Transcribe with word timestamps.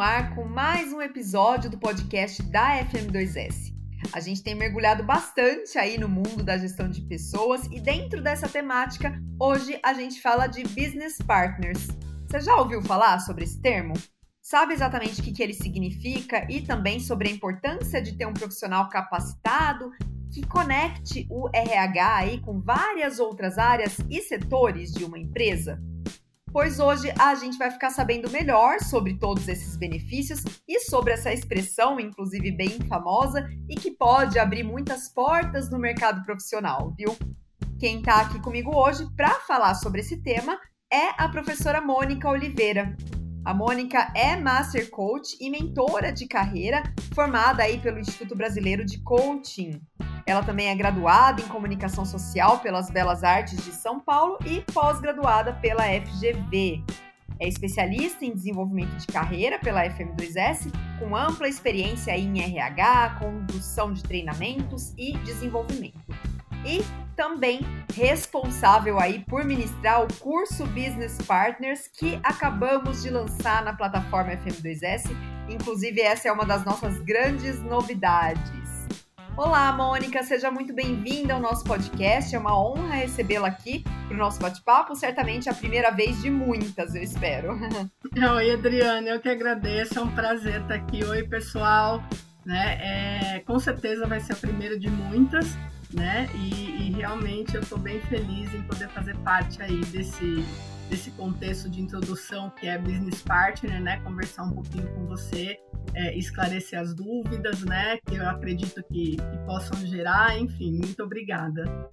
ar 0.00 0.34
com 0.34 0.44
mais 0.44 0.92
um 0.94 1.02
episódio 1.02 1.68
do 1.68 1.78
podcast 1.78 2.42
da 2.44 2.82
FM2S. 2.86 3.74
A 4.14 4.20
gente 4.20 4.42
tem 4.42 4.54
mergulhado 4.54 5.02
bastante 5.02 5.76
aí 5.76 5.98
no 5.98 6.08
mundo 6.08 6.42
da 6.42 6.56
gestão 6.56 6.88
de 6.88 7.02
pessoas 7.02 7.66
e 7.70 7.78
dentro 7.78 8.22
dessa 8.22 8.48
temática, 8.48 9.20
hoje 9.38 9.78
a 9.82 9.92
gente 9.92 10.22
fala 10.22 10.46
de 10.46 10.62
business 10.62 11.16
partners. 11.26 11.86
Você 12.26 12.40
já 12.40 12.56
ouviu 12.56 12.82
falar 12.82 13.18
sobre 13.20 13.44
esse 13.44 13.60
termo? 13.60 13.92
Sabe 14.40 14.72
exatamente 14.72 15.20
o 15.20 15.22
que, 15.22 15.32
que 15.32 15.42
ele 15.42 15.52
significa 15.52 16.46
e 16.50 16.62
também 16.62 16.98
sobre 16.98 17.28
a 17.28 17.32
importância 17.32 18.00
de 18.00 18.16
ter 18.16 18.26
um 18.26 18.32
profissional 18.32 18.88
capacitado 18.88 19.90
que 20.32 20.46
conecte 20.46 21.26
o 21.28 21.50
RH 21.52 22.16
aí 22.16 22.40
com 22.40 22.58
várias 22.58 23.18
outras 23.18 23.58
áreas 23.58 23.98
e 24.08 24.22
setores 24.22 24.92
de 24.92 25.04
uma 25.04 25.18
empresa? 25.18 25.78
Pois 26.52 26.78
hoje 26.78 27.12
a 27.18 27.34
gente 27.34 27.56
vai 27.56 27.70
ficar 27.70 27.90
sabendo 27.90 28.30
melhor 28.30 28.80
sobre 28.80 29.16
todos 29.16 29.46
esses 29.48 29.76
benefícios 29.76 30.40
e 30.66 30.80
sobre 30.80 31.12
essa 31.12 31.32
expressão, 31.32 32.00
inclusive 32.00 32.50
bem 32.52 32.78
famosa, 32.88 33.48
e 33.68 33.74
que 33.74 33.90
pode 33.90 34.38
abrir 34.38 34.62
muitas 34.62 35.12
portas 35.12 35.70
no 35.70 35.78
mercado 35.78 36.24
profissional, 36.24 36.92
viu? 36.96 37.16
Quem 37.78 37.98
está 37.98 38.22
aqui 38.22 38.40
comigo 38.40 38.76
hoje 38.76 39.06
para 39.16 39.30
falar 39.40 39.74
sobre 39.74 40.00
esse 40.00 40.22
tema 40.22 40.58
é 40.92 41.10
a 41.16 41.28
professora 41.28 41.80
Mônica 41.80 42.28
Oliveira. 42.28 42.96
A 43.44 43.54
Mônica 43.54 44.12
é 44.14 44.36
Master 44.36 44.90
Coach 44.90 45.36
e 45.40 45.48
mentora 45.48 46.12
de 46.12 46.26
carreira, 46.26 46.82
formada 47.14 47.62
aí 47.62 47.78
pelo 47.78 47.98
Instituto 47.98 48.36
Brasileiro 48.36 48.84
de 48.84 49.02
Coaching. 49.02 49.80
Ela 50.26 50.42
também 50.42 50.68
é 50.68 50.74
graduada 50.74 51.40
em 51.40 51.48
Comunicação 51.48 52.04
Social 52.04 52.58
pelas 52.58 52.90
Belas 52.90 53.24
Artes 53.24 53.64
de 53.64 53.72
São 53.72 53.98
Paulo 53.98 54.38
e 54.44 54.60
pós-graduada 54.72 55.52
pela 55.54 55.84
FGV. 55.84 56.82
É 57.40 57.48
especialista 57.48 58.22
em 58.22 58.34
desenvolvimento 58.34 58.94
de 58.96 59.06
carreira 59.06 59.58
pela 59.58 59.82
FM2S, 59.88 60.70
com 60.98 61.16
ampla 61.16 61.48
experiência 61.48 62.16
em 62.16 62.38
RH, 62.38 63.16
condução 63.18 63.94
de 63.94 64.02
treinamentos 64.02 64.92
e 64.98 65.16
desenvolvimento. 65.18 65.98
E 66.66 66.84
também 67.16 67.60
responsável 67.94 69.00
aí 69.00 69.20
por 69.20 69.42
ministrar 69.44 70.02
o 70.02 70.14
curso 70.18 70.66
Business 70.66 71.16
Partners 71.26 71.88
que 71.88 72.20
acabamos 72.22 73.02
de 73.02 73.08
lançar 73.08 73.64
na 73.64 73.72
plataforma 73.72 74.32
FM2S. 74.32 75.04
Inclusive, 75.48 76.00
essa 76.02 76.28
é 76.28 76.32
uma 76.32 76.44
das 76.44 76.62
nossas 76.64 76.98
grandes 76.98 77.58
novidades. 77.62 78.59
Olá, 79.36 79.72
Mônica, 79.72 80.22
seja 80.22 80.50
muito 80.50 80.74
bem-vinda 80.74 81.34
ao 81.34 81.40
nosso 81.40 81.64
podcast. 81.64 82.34
É 82.34 82.38
uma 82.38 82.58
honra 82.58 82.94
recebê-la 82.94 83.48
aqui 83.48 83.82
para 83.82 84.14
o 84.14 84.18
nosso 84.18 84.38
bate-papo. 84.38 84.94
Certamente 84.94 85.48
a 85.48 85.54
primeira 85.54 85.90
vez 85.90 86.20
de 86.20 86.30
muitas, 86.30 86.94
eu 86.94 87.02
espero. 87.02 87.58
Oi, 88.36 88.50
Adriana, 88.50 89.08
eu 89.08 89.20
que 89.20 89.28
agradeço. 89.28 89.98
É 89.98 90.02
um 90.02 90.10
prazer 90.10 90.60
estar 90.60 90.74
aqui. 90.74 91.04
Oi, 91.04 91.22
pessoal. 91.26 92.02
Né? 92.44 93.36
É, 93.36 93.40
com 93.40 93.58
certeza 93.58 94.06
vai 94.06 94.20
ser 94.20 94.32
a 94.32 94.36
primeira 94.36 94.78
de 94.78 94.90
muitas, 94.90 95.54
né? 95.92 96.28
E, 96.34 96.88
e 96.88 96.92
realmente 96.92 97.54
eu 97.54 97.60
estou 97.60 97.78
bem 97.78 98.00
feliz 98.02 98.52
em 98.54 98.62
poder 98.62 98.88
fazer 98.88 99.16
parte 99.18 99.62
aí 99.62 99.80
desse 99.86 100.44
desse 100.90 101.12
contexto 101.12 101.70
de 101.70 101.80
introdução 101.80 102.50
que 102.50 102.66
é 102.66 102.76
business 102.76 103.22
partner, 103.22 103.80
né? 103.80 104.00
Conversar 104.00 104.42
um 104.42 104.50
pouquinho 104.50 104.88
com 104.88 105.06
você, 105.06 105.56
é, 105.94 106.16
esclarecer 106.16 106.78
as 106.78 106.94
dúvidas, 106.94 107.62
né? 107.62 107.98
Que 108.06 108.16
eu 108.16 108.28
acredito 108.28 108.82
que, 108.84 109.16
que 109.16 109.38
possam 109.46 109.78
gerar. 109.86 110.38
Enfim, 110.38 110.72
muito 110.72 111.02
obrigada. 111.02 111.88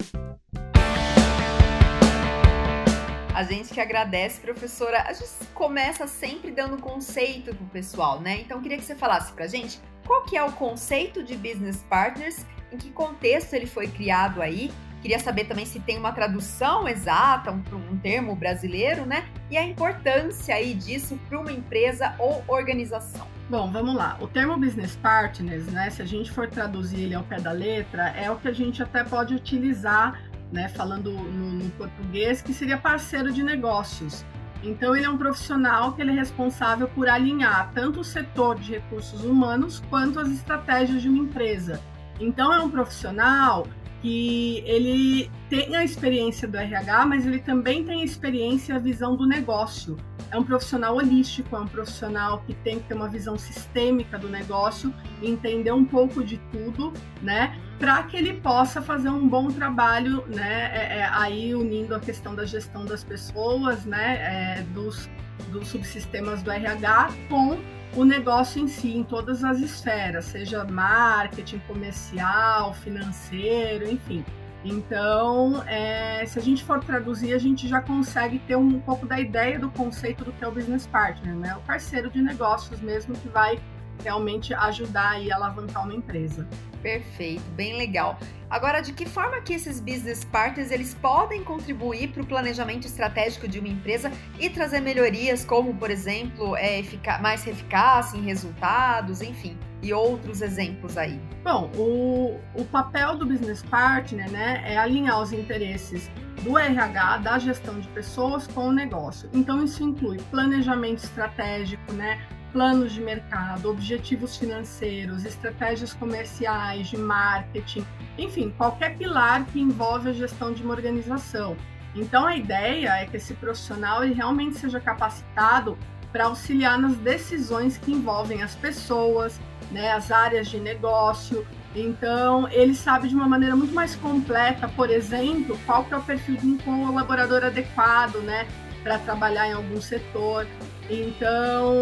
A 3.33 3.43
gente 3.43 3.73
que 3.73 3.79
agradece, 3.79 4.41
professora. 4.41 5.03
A 5.03 5.13
gente 5.13 5.29
começa 5.53 6.07
sempre 6.07 6.51
dando 6.51 6.77
conceito 6.77 7.55
pro 7.55 7.65
pessoal, 7.67 8.19
né? 8.19 8.41
Então 8.41 8.61
queria 8.61 8.77
que 8.77 8.85
você 8.85 8.95
falasse 8.95 9.31
pra 9.33 9.45
gente 9.45 9.79
qual 10.05 10.23
que 10.23 10.35
é 10.35 10.43
o 10.43 10.51
conceito 10.53 11.21
de 11.23 11.35
business 11.35 11.83
partners, 11.89 12.45
em 12.71 12.77
que 12.77 12.89
contexto 12.89 13.53
ele 13.53 13.67
foi 13.67 13.87
criado 13.87 14.41
aí 14.41 14.71
Queria 15.07 15.23
saber 15.23 15.45
também 15.45 15.65
se 15.65 15.79
tem 15.79 15.97
uma 15.97 16.11
tradução 16.11 16.85
exata, 16.85 17.49
um, 17.49 17.63
um 17.93 17.97
termo 17.97 18.35
brasileiro, 18.35 19.05
né? 19.05 19.23
E 19.49 19.57
a 19.57 19.63
importância 19.65 20.53
aí 20.53 20.73
disso 20.73 21.17
para 21.29 21.39
uma 21.39 21.49
empresa 21.49 22.13
ou 22.19 22.43
organização. 22.45 23.25
Bom, 23.49 23.71
vamos 23.71 23.95
lá. 23.95 24.17
O 24.19 24.27
termo 24.27 24.57
business 24.57 24.97
partners, 24.97 25.67
né? 25.67 25.89
Se 25.91 26.01
a 26.01 26.05
gente 26.05 26.29
for 26.29 26.49
traduzir 26.49 27.03
ele 27.03 27.15
ao 27.15 27.23
pé 27.23 27.39
da 27.39 27.53
letra, 27.53 28.09
é 28.17 28.29
o 28.29 28.35
que 28.35 28.49
a 28.49 28.51
gente 28.51 28.83
até 28.83 29.01
pode 29.01 29.33
utilizar, 29.33 30.21
né? 30.51 30.67
Falando 30.67 31.13
no, 31.13 31.51
no 31.53 31.69
português, 31.69 32.41
que 32.41 32.53
seria 32.53 32.77
parceiro 32.77 33.31
de 33.31 33.41
negócios. 33.41 34.25
Então, 34.61 34.93
ele 34.93 35.05
é 35.05 35.09
um 35.09 35.17
profissional 35.17 35.93
que 35.93 36.01
ele 36.01 36.11
é 36.11 36.15
responsável 36.15 36.89
por 36.89 37.07
alinhar 37.07 37.71
tanto 37.73 38.01
o 38.01 38.03
setor 38.03 38.59
de 38.59 38.73
recursos 38.73 39.23
humanos 39.23 39.81
quanto 39.89 40.19
as 40.19 40.27
estratégias 40.27 41.01
de 41.01 41.07
uma 41.07 41.19
empresa. 41.19 41.79
Então, 42.19 42.51
é 42.51 42.59
um 42.59 42.69
profissional 42.69 43.65
que 44.01 44.63
ele 44.65 45.29
tem 45.49 45.75
a 45.75 45.83
experiência 45.83 46.47
do 46.47 46.57
RH, 46.57 47.05
mas 47.05 47.25
ele 47.25 47.39
também 47.39 47.83
tem 47.83 48.01
a 48.01 48.05
experiência 48.05 48.73
e 48.73 48.75
a 48.75 48.79
visão 48.79 49.15
do 49.15 49.25
negócio. 49.25 49.97
É 50.29 50.37
um 50.37 50.43
profissional 50.43 50.97
holístico, 50.97 51.55
é 51.55 51.59
um 51.59 51.67
profissional 51.67 52.43
que 52.45 52.53
tem 52.53 52.79
que 52.79 52.87
ter 52.89 52.93
uma 52.93 53.07
visão 53.07 53.37
sistêmica 53.37 54.17
do 54.17 54.27
negócio, 54.27 54.93
entender 55.21 55.71
um 55.71 55.85
pouco 55.85 56.23
de 56.23 56.37
tudo, 56.51 56.91
né? 57.21 57.57
Para 57.79 58.03
que 58.03 58.17
ele 58.17 58.33
possa 58.33 58.81
fazer 58.81 59.09
um 59.09 59.27
bom 59.27 59.47
trabalho, 59.49 60.25
né? 60.27 60.71
É, 60.73 60.99
é, 60.99 61.09
aí 61.11 61.55
unindo 61.55 61.95
a 61.95 61.99
questão 61.99 62.35
da 62.35 62.45
gestão 62.45 62.83
das 62.83 63.03
pessoas, 63.03 63.85
né? 63.85 64.57
É, 64.57 64.61
dos, 64.73 65.09
dos 65.49 65.69
subsistemas 65.69 66.43
do 66.43 66.51
RH 66.51 67.09
com 67.29 67.57
o 67.95 68.03
negócio 68.03 68.61
em 68.61 68.67
si, 68.67 68.95
em 68.95 69.03
todas 69.03 69.43
as 69.43 69.59
esferas, 69.59 70.25
seja 70.25 70.63
marketing, 70.65 71.59
comercial, 71.67 72.73
financeiro, 72.73 73.89
enfim. 73.89 74.23
Então, 74.63 75.63
é, 75.65 76.25
se 76.25 76.37
a 76.37 76.41
gente 76.41 76.63
for 76.63 76.83
traduzir, 76.83 77.33
a 77.33 77.37
gente 77.37 77.67
já 77.67 77.81
consegue 77.81 78.39
ter 78.39 78.55
um 78.55 78.79
pouco 78.79 79.05
da 79.05 79.19
ideia 79.19 79.57
do 79.57 79.69
conceito 79.69 80.25
do 80.25 80.31
que 80.31 80.43
é 80.43 80.47
o 80.47 80.51
business 80.51 80.85
partner, 80.87 81.35
né? 81.35 81.55
O 81.55 81.61
parceiro 81.61 82.09
de 82.09 82.21
negócios 82.21 82.81
mesmo 82.81 83.15
que 83.15 83.29
vai 83.29 83.59
realmente 84.03 84.53
ajudar 84.53 85.21
e 85.21 85.31
alavancar 85.31 85.83
uma 85.83 85.93
empresa. 85.93 86.47
Perfeito, 86.81 87.43
bem 87.51 87.77
legal. 87.77 88.17
Agora, 88.49 88.79
de 88.79 88.93
que 88.93 89.05
forma 89.05 89.41
que 89.41 89.53
esses 89.53 89.79
business 89.79 90.23
partners 90.23 90.71
eles 90.71 90.93
podem 90.93 91.43
contribuir 91.43 92.09
para 92.13 92.21
o 92.21 92.25
planejamento 92.25 92.87
estratégico 92.87 93.47
de 93.47 93.59
uma 93.59 93.67
empresa 93.67 94.09
e 94.39 94.49
trazer 94.49 94.79
melhorias, 94.79 95.43
como, 95.43 95.73
por 95.75 95.91
exemplo, 95.91 96.55
é, 96.55 96.81
mais 97.21 97.45
eficácia 97.45 98.17
em 98.17 98.21
resultados, 98.21 99.21
enfim, 99.21 99.57
e 99.81 99.91
outros 99.91 100.41
exemplos 100.41 100.97
aí? 100.97 101.19
Bom, 101.43 101.69
o, 101.75 102.39
o 102.55 102.65
papel 102.65 103.17
do 103.17 103.25
business 103.25 103.61
partner 103.63 104.31
né, 104.31 104.63
é 104.65 104.77
alinhar 104.77 105.21
os 105.21 105.33
interesses 105.33 106.09
do 106.41 106.57
RH, 106.57 107.17
da 107.17 107.39
gestão 107.39 107.79
de 107.79 107.87
pessoas 107.89 108.47
com 108.47 108.69
o 108.69 108.71
negócio. 108.71 109.29
Então, 109.33 109.63
isso 109.63 109.83
inclui 109.83 110.19
planejamento 110.31 111.03
estratégico, 111.03 111.91
né? 111.93 112.19
Planos 112.57 112.91
de 112.91 113.01
mercado, 113.01 113.69
objetivos 113.69 114.35
financeiros, 114.35 115.23
estratégias 115.23 115.93
comerciais, 115.93 116.87
de 116.87 116.97
marketing, 116.97 117.85
enfim, 118.17 118.51
qualquer 118.57 118.97
pilar 118.97 119.45
que 119.45 119.61
envolve 119.61 120.09
a 120.09 120.13
gestão 120.13 120.51
de 120.51 120.63
uma 120.63 120.73
organização. 120.73 121.55
Então 121.93 122.25
a 122.25 122.35
ideia 122.35 122.89
é 122.95 123.05
que 123.05 123.17
esse 123.17 123.35
profissional 123.35 124.03
ele 124.03 124.15
realmente 124.15 124.57
seja 124.57 124.79
capacitado 124.79 125.77
para 126.11 126.25
auxiliar 126.25 126.79
nas 126.79 126.95
decisões 126.95 127.77
que 127.77 127.91
envolvem 127.91 128.41
as 128.41 128.55
pessoas, 128.55 129.39
né, 129.69 129.91
as 129.91 130.09
áreas 130.09 130.47
de 130.47 130.59
negócio. 130.59 131.45
Então, 131.75 132.49
ele 132.49 132.73
sabe 132.73 133.07
de 133.07 133.13
uma 133.13 133.29
maneira 133.29 133.55
muito 133.55 133.75
mais 133.75 133.95
completa, 133.95 134.67
por 134.69 134.89
exemplo, 134.89 135.59
qual 135.63 135.83
que 135.83 135.93
é 135.93 135.97
o 135.97 136.01
perfil 136.01 136.37
de 136.37 136.47
um 136.47 136.57
colaborador 136.57 137.45
adequado, 137.45 138.15
né, 138.23 138.47
para 138.81 138.97
trabalhar 138.97 139.47
em 139.47 139.53
algum 139.53 139.79
setor. 139.79 140.47
Então, 140.89 141.75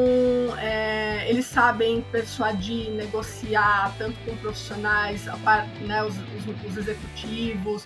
é, 0.57 1.29
eles 1.29 1.45
sabem 1.45 2.01
persuadir, 2.11 2.89
negociar, 2.91 3.93
tanto 3.97 4.17
com 4.25 4.35
profissionais, 4.37 5.25
par, 5.43 5.67
né, 5.81 6.03
os, 6.03 6.15
os, 6.15 6.71
os, 6.71 6.77
executivos, 6.77 7.85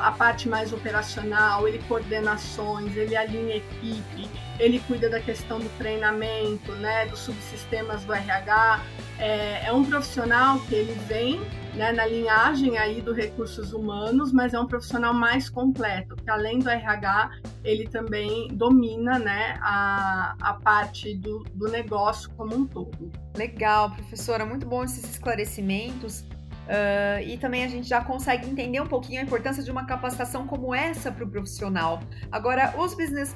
a 0.00 0.10
parte 0.10 0.48
mais 0.48 0.72
operacional, 0.72 1.68
ele 1.68 1.80
coordena 1.86 2.32
ações, 2.32 2.96
ele 2.96 3.16
alinha 3.16 3.56
equipe, 3.56 4.28
ele 4.58 4.80
cuida 4.80 5.08
da 5.08 5.20
questão 5.20 5.60
do 5.60 5.68
treinamento, 5.78 6.72
né, 6.72 7.06
dos 7.06 7.20
subsistemas 7.20 8.04
do 8.04 8.12
RH. 8.12 8.80
É, 9.20 9.66
é 9.66 9.72
um 9.72 9.84
profissional 9.84 10.58
que 10.60 10.74
ele 10.74 10.98
vem 11.06 11.40
né, 11.76 11.92
na 11.92 12.06
linhagem 12.06 12.78
aí 12.78 13.00
do 13.02 13.12
recursos 13.12 13.72
humanos, 13.72 14.32
mas 14.32 14.54
é 14.54 14.58
um 14.58 14.66
profissional 14.66 15.12
mais 15.12 15.48
completo, 15.50 16.16
que 16.16 16.30
além 16.30 16.58
do 16.58 16.68
RH, 16.68 17.30
ele 17.62 17.86
também 17.86 18.48
domina 18.48 19.18
né, 19.18 19.58
a, 19.60 20.34
a 20.40 20.54
parte 20.54 21.14
do, 21.14 21.44
do 21.54 21.68
negócio 21.68 22.30
como 22.36 22.56
um 22.56 22.66
todo. 22.66 23.12
Legal, 23.36 23.90
professora, 23.90 24.46
muito 24.46 24.66
bom 24.66 24.82
esses 24.84 25.04
esclarecimentos. 25.04 26.24
Uh, 26.66 27.22
e 27.24 27.38
também 27.38 27.64
a 27.64 27.68
gente 27.68 27.88
já 27.88 28.00
consegue 28.00 28.48
entender 28.48 28.80
um 28.80 28.86
pouquinho 28.86 29.20
a 29.20 29.22
importância 29.22 29.62
de 29.62 29.70
uma 29.70 29.86
capacitação 29.86 30.46
como 30.46 30.74
essa 30.74 31.12
para 31.12 31.24
o 31.24 31.28
profissional. 31.28 32.02
Agora, 32.30 32.74
os 32.76 32.94
business 32.94 33.34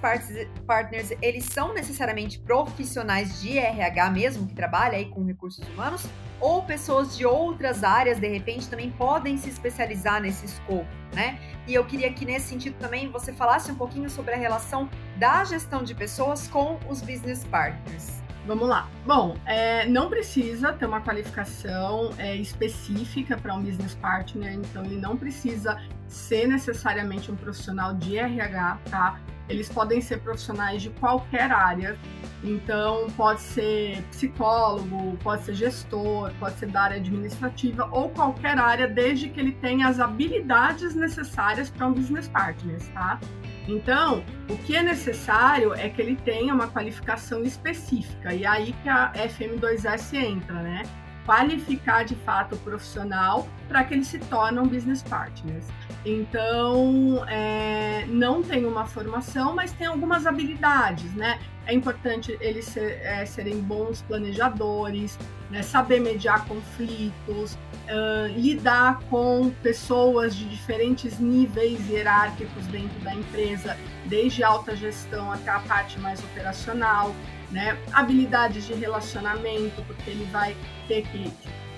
partners, 0.66 1.12
eles 1.22 1.46
são 1.52 1.72
necessariamente 1.72 2.40
profissionais 2.40 3.40
de 3.40 3.56
RH 3.56 4.10
mesmo, 4.10 4.46
que 4.48 4.54
trabalham 4.54 4.96
aí 4.96 5.04
com 5.06 5.24
recursos 5.24 5.66
humanos, 5.68 6.04
ou 6.40 6.62
pessoas 6.62 7.16
de 7.16 7.24
outras 7.24 7.84
áreas, 7.84 8.18
de 8.18 8.26
repente, 8.26 8.68
também 8.68 8.90
podem 8.90 9.36
se 9.36 9.48
especializar 9.48 10.20
nesse 10.20 10.46
escopo, 10.46 10.88
né? 11.14 11.38
E 11.68 11.74
eu 11.74 11.84
queria 11.84 12.12
que 12.12 12.24
nesse 12.24 12.48
sentido 12.48 12.76
também 12.78 13.08
você 13.10 13.32
falasse 13.32 13.70
um 13.70 13.74
pouquinho 13.76 14.10
sobre 14.10 14.34
a 14.34 14.36
relação 14.36 14.88
da 15.18 15.44
gestão 15.44 15.84
de 15.84 15.94
pessoas 15.94 16.48
com 16.48 16.80
os 16.88 17.02
business 17.02 17.44
partners. 17.44 18.19
Vamos 18.50 18.68
lá. 18.68 18.90
Bom, 19.06 19.36
é, 19.46 19.86
não 19.86 20.10
precisa 20.10 20.72
ter 20.72 20.84
uma 20.84 21.00
qualificação 21.00 22.10
é, 22.18 22.34
específica 22.34 23.36
para 23.36 23.54
um 23.54 23.62
business 23.62 23.94
partner, 23.94 24.54
então 24.54 24.84
ele 24.84 24.96
não 24.96 25.16
precisa 25.16 25.80
ser 26.08 26.48
necessariamente 26.48 27.30
um 27.30 27.36
profissional 27.36 27.94
de 27.94 28.18
RH, 28.18 28.78
tá? 28.90 29.20
Eles 29.50 29.68
podem 29.68 30.00
ser 30.00 30.20
profissionais 30.20 30.80
de 30.80 30.90
qualquer 30.90 31.50
área, 31.50 31.98
então 32.42 33.08
pode 33.16 33.40
ser 33.40 34.02
psicólogo, 34.10 35.18
pode 35.22 35.44
ser 35.44 35.54
gestor, 35.54 36.32
pode 36.38 36.56
ser 36.58 36.68
da 36.68 36.82
área 36.82 36.96
administrativa 36.96 37.88
ou 37.90 38.08
qualquer 38.10 38.58
área, 38.58 38.86
desde 38.86 39.28
que 39.28 39.40
ele 39.40 39.52
tenha 39.52 39.88
as 39.88 39.98
habilidades 39.98 40.94
necessárias 40.94 41.68
para 41.68 41.88
um 41.88 41.92
business 41.92 42.28
partner, 42.28 42.80
tá? 42.94 43.18
Então, 43.66 44.24
o 44.48 44.56
que 44.58 44.74
é 44.74 44.82
necessário 44.82 45.74
é 45.74 45.88
que 45.88 46.00
ele 46.00 46.16
tenha 46.16 46.54
uma 46.54 46.68
qualificação 46.68 47.42
específica, 47.42 48.32
e 48.32 48.44
é 48.44 48.48
aí 48.48 48.74
que 48.82 48.88
a 48.88 49.12
FM2S 49.12 50.14
entra, 50.14 50.62
né? 50.62 50.82
Qualificar 51.30 52.04
de 52.04 52.16
fato 52.16 52.56
o 52.56 52.58
profissional 52.58 53.48
para 53.68 53.84
que 53.84 53.94
ele 53.94 54.04
se 54.04 54.18
torne 54.18 54.58
um 54.58 54.66
business 54.66 55.00
partner. 55.00 55.62
Então, 56.04 57.24
é, 57.28 58.04
não 58.08 58.42
tem 58.42 58.66
uma 58.66 58.84
formação, 58.84 59.54
mas 59.54 59.70
tem 59.72 59.86
algumas 59.86 60.26
habilidades, 60.26 61.14
né? 61.14 61.38
É 61.66 61.72
importante 61.72 62.36
eles 62.40 62.64
ser, 62.64 63.00
é, 63.04 63.24
serem 63.24 63.60
bons 63.60 64.02
planejadores, 64.02 65.16
né? 65.52 65.62
saber 65.62 66.00
mediar 66.00 66.44
conflitos, 66.46 67.52
uh, 67.54 68.26
lidar 68.34 68.98
com 69.08 69.50
pessoas 69.62 70.34
de 70.34 70.48
diferentes 70.48 71.20
níveis 71.20 71.88
hierárquicos 71.88 72.66
dentro 72.66 72.98
da 73.04 73.14
empresa, 73.14 73.76
desde 74.06 74.42
alta 74.42 74.74
gestão 74.74 75.30
até 75.30 75.50
a 75.50 75.60
parte 75.60 75.96
mais 76.00 76.18
operacional, 76.24 77.14
né? 77.50 77.78
habilidades 77.92 78.66
de 78.66 78.74
relacionamento, 78.74 79.82
porque 79.82 80.10
ele 80.10 80.24
vai 80.30 80.56
ter 80.88 81.02
que 81.08 81.30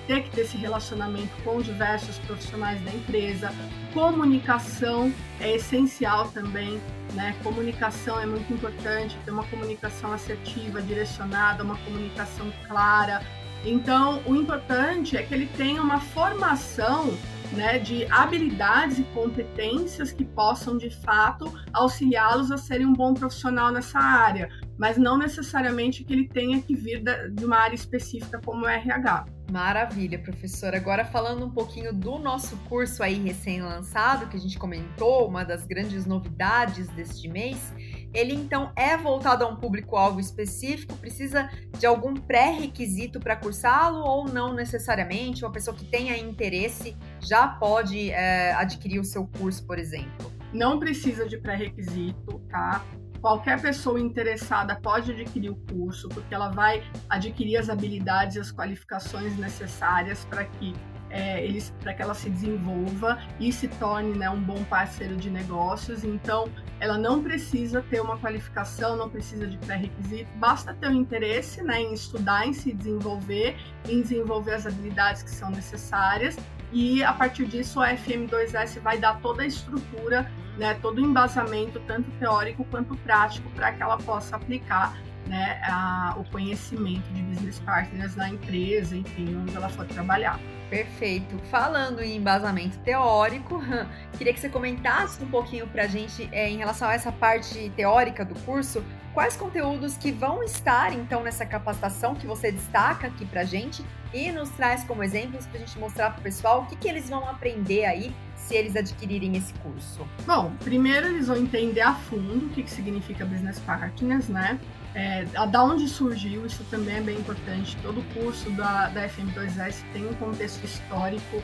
ter 0.05 0.21
que 0.21 0.31
ter 0.31 0.41
esse 0.41 0.57
relacionamento 0.57 1.31
com 1.45 1.61
diversos 1.61 2.17
profissionais 2.19 2.81
da 2.83 2.91
empresa. 2.91 3.53
Comunicação 3.93 5.13
é 5.39 5.55
essencial 5.55 6.27
também, 6.27 6.81
né? 7.13 7.33
Comunicação 7.41 8.19
é 8.19 8.25
muito 8.25 8.51
importante, 8.51 9.17
ter 9.23 9.31
uma 9.31 9.45
comunicação 9.45 10.11
assertiva, 10.11 10.81
direcionada, 10.81 11.63
uma 11.63 11.77
comunicação 11.77 12.51
clara, 12.67 13.21
então, 13.65 14.21
o 14.25 14.35
importante 14.35 15.15
é 15.15 15.23
que 15.23 15.33
ele 15.33 15.45
tenha 15.45 15.81
uma 15.81 15.99
formação 15.99 17.13
né, 17.53 17.79
de 17.79 18.05
habilidades 18.11 18.99
e 18.99 19.03
competências 19.03 20.11
que 20.11 20.25
possam, 20.25 20.77
de 20.77 20.89
fato, 20.89 21.53
auxiliá-los 21.71 22.51
a 22.51 22.57
serem 22.57 22.87
um 22.87 22.93
bom 22.93 23.13
profissional 23.13 23.71
nessa 23.71 23.99
área, 23.99 24.49
mas 24.83 24.97
não 24.97 25.17
necessariamente 25.17 26.03
que 26.03 26.11
ele 26.11 26.27
tenha 26.27 26.61
que 26.61 26.75
vir 26.75 27.01
de 27.31 27.45
uma 27.45 27.55
área 27.55 27.73
específica 27.73 28.37
como 28.43 28.65
o 28.65 28.67
RH. 28.67 29.25
Maravilha, 29.49 30.19
professora. 30.19 30.75
Agora 30.75 31.05
falando 31.05 31.45
um 31.45 31.49
pouquinho 31.49 31.93
do 31.93 32.19
nosso 32.19 32.57
curso 32.67 33.01
aí 33.01 33.13
recém-lançado, 33.13 34.27
que 34.27 34.35
a 34.35 34.39
gente 34.41 34.59
comentou, 34.59 35.25
uma 35.25 35.45
das 35.45 35.65
grandes 35.65 36.05
novidades 36.05 36.89
deste 36.89 37.29
mês, 37.29 37.73
ele 38.13 38.33
então 38.33 38.73
é 38.75 38.97
voltado 38.97 39.45
a 39.45 39.47
um 39.47 39.55
público-alvo 39.55 40.19
específico? 40.19 40.97
Precisa 40.97 41.49
de 41.79 41.85
algum 41.85 42.13
pré-requisito 42.13 43.21
para 43.21 43.37
cursá-lo 43.37 44.03
ou 44.03 44.25
não 44.27 44.53
necessariamente? 44.53 45.45
Uma 45.45 45.53
pessoa 45.53 45.77
que 45.77 45.85
tenha 45.85 46.17
interesse 46.17 46.93
já 47.21 47.47
pode 47.47 48.09
é, 48.09 48.51
adquirir 48.51 48.99
o 48.99 49.05
seu 49.05 49.25
curso, 49.27 49.65
por 49.65 49.79
exemplo? 49.79 50.29
Não 50.51 50.77
precisa 50.77 51.25
de 51.25 51.37
pré-requisito, 51.37 52.39
tá? 52.49 52.83
Qualquer 53.23 53.61
pessoa 53.61 53.97
interessada 54.01 54.75
pode 54.75 55.13
adquirir 55.13 55.49
o 55.49 55.55
curso, 55.55 56.09
porque 56.09 56.35
ela 56.35 56.49
vai 56.49 56.83
adquirir 57.09 57.55
as 57.55 57.69
habilidades 57.69 58.35
e 58.35 58.39
as 58.41 58.51
qualificações 58.51 59.37
necessárias 59.37 60.25
para 60.25 60.43
que 60.43 60.75
é, 61.09 61.41
eles 61.41 61.73
para 61.79 61.93
que 61.93 62.01
ela 62.01 62.13
se 62.13 62.29
desenvolva 62.29 63.17
e 63.39 63.53
se 63.53 63.69
torne 63.69 64.17
né, 64.17 64.29
um 64.29 64.41
bom 64.41 64.61
parceiro 64.65 65.15
de 65.15 65.29
negócios. 65.29 66.03
Então, 66.03 66.49
ela 66.81 66.97
não 66.97 67.23
precisa 67.23 67.81
ter 67.81 68.01
uma 68.01 68.17
qualificação, 68.17 68.97
não 68.97 69.09
precisa 69.09 69.47
de 69.47 69.57
pré-requisito, 69.59 70.29
basta 70.35 70.73
ter 70.73 70.87
o 70.87 70.89
um 70.89 70.93
interesse 70.93 71.63
né, 71.63 71.79
em 71.79 71.93
estudar, 71.93 72.45
em 72.45 72.51
se 72.51 72.73
desenvolver, 72.73 73.55
em 73.87 74.01
desenvolver 74.01 74.55
as 74.55 74.67
habilidades 74.67 75.23
que 75.23 75.31
são 75.31 75.49
necessárias. 75.49 76.35
E 76.73 77.01
a 77.01 77.13
partir 77.13 77.45
disso, 77.45 77.79
a 77.79 77.93
FM2S 77.93 78.81
vai 78.81 78.97
dar 78.97 79.21
toda 79.21 79.43
a 79.43 79.45
estrutura, 79.45 80.29
né, 80.57 80.73
todo 80.81 80.97
o 80.97 81.01
embasamento, 81.01 81.79
tanto 81.81 82.09
teórico 82.11 82.65
quanto 82.65 82.95
prático, 82.97 83.49
para 83.51 83.71
que 83.71 83.81
ela 83.81 83.97
possa 83.97 84.35
aplicar 84.35 84.95
né, 85.27 85.61
a, 85.63 86.15
o 86.17 86.23
conhecimento 86.25 87.07
de 87.13 87.21
business 87.23 87.59
partners 87.59 88.15
na 88.15 88.29
empresa, 88.29 88.95
enfim, 88.95 89.35
onde 89.35 89.55
ela 89.55 89.69
for 89.69 89.85
trabalhar. 89.85 90.39
Perfeito. 90.69 91.37
Falando 91.49 92.01
em 92.01 92.17
embasamento 92.17 92.77
teórico, 92.79 93.61
queria 94.17 94.33
que 94.33 94.39
você 94.39 94.49
comentasse 94.49 95.23
um 95.23 95.27
pouquinho 95.27 95.67
para 95.67 95.83
a 95.83 95.87
gente 95.87 96.27
é, 96.31 96.49
em 96.49 96.57
relação 96.57 96.89
a 96.89 96.93
essa 96.93 97.11
parte 97.11 97.71
teórica 97.75 98.25
do 98.25 98.35
curso, 98.41 98.83
quais 99.13 99.35
conteúdos 99.35 99.95
que 99.97 100.11
vão 100.11 100.43
estar 100.43 100.93
então 100.93 101.21
nessa 101.23 101.45
capacitação 101.45 102.15
que 102.15 102.25
você 102.25 102.51
destaca 102.51 103.07
aqui 103.07 103.25
para 103.25 103.41
a 103.41 103.45
gente 103.45 103.85
e 104.13 104.31
nos 104.31 104.49
traz 104.49 104.83
como 104.83 105.03
exemplos 105.03 105.45
para 105.45 105.57
a 105.57 105.59
gente 105.59 105.79
mostrar 105.79 106.11
para 106.11 106.19
o 106.19 106.23
pessoal 106.23 106.61
o 106.61 106.65
que, 106.67 106.75
que 106.75 106.87
eles 106.87 107.09
vão 107.09 107.27
aprender 107.27 107.85
aí 107.85 108.13
se 108.37 108.55
eles 108.55 108.75
adquirirem 108.75 109.37
esse 109.37 109.53
curso. 109.55 110.05
Bom, 110.25 110.51
primeiro 110.63 111.07
eles 111.07 111.27
vão 111.27 111.37
entender 111.37 111.81
a 111.81 111.93
fundo 111.93 112.45
o 112.45 112.49
que, 112.49 112.63
que 112.63 112.71
significa 112.71 113.25
Business 113.25 113.59
Partners, 113.59 114.27
né? 114.27 114.59
É, 114.93 115.25
da 115.47 115.63
onde 115.63 115.87
surgiu, 115.87 116.45
isso 116.45 116.63
também 116.69 116.97
é 116.97 117.01
bem 117.01 117.17
importante. 117.17 117.75
Todo 117.81 118.03
curso 118.13 118.49
da, 118.51 118.89
da 118.89 119.07
FM2S 119.07 119.77
tem 119.91 120.05
um 120.07 120.13
contexto 120.13 120.63
histórico 120.63 121.41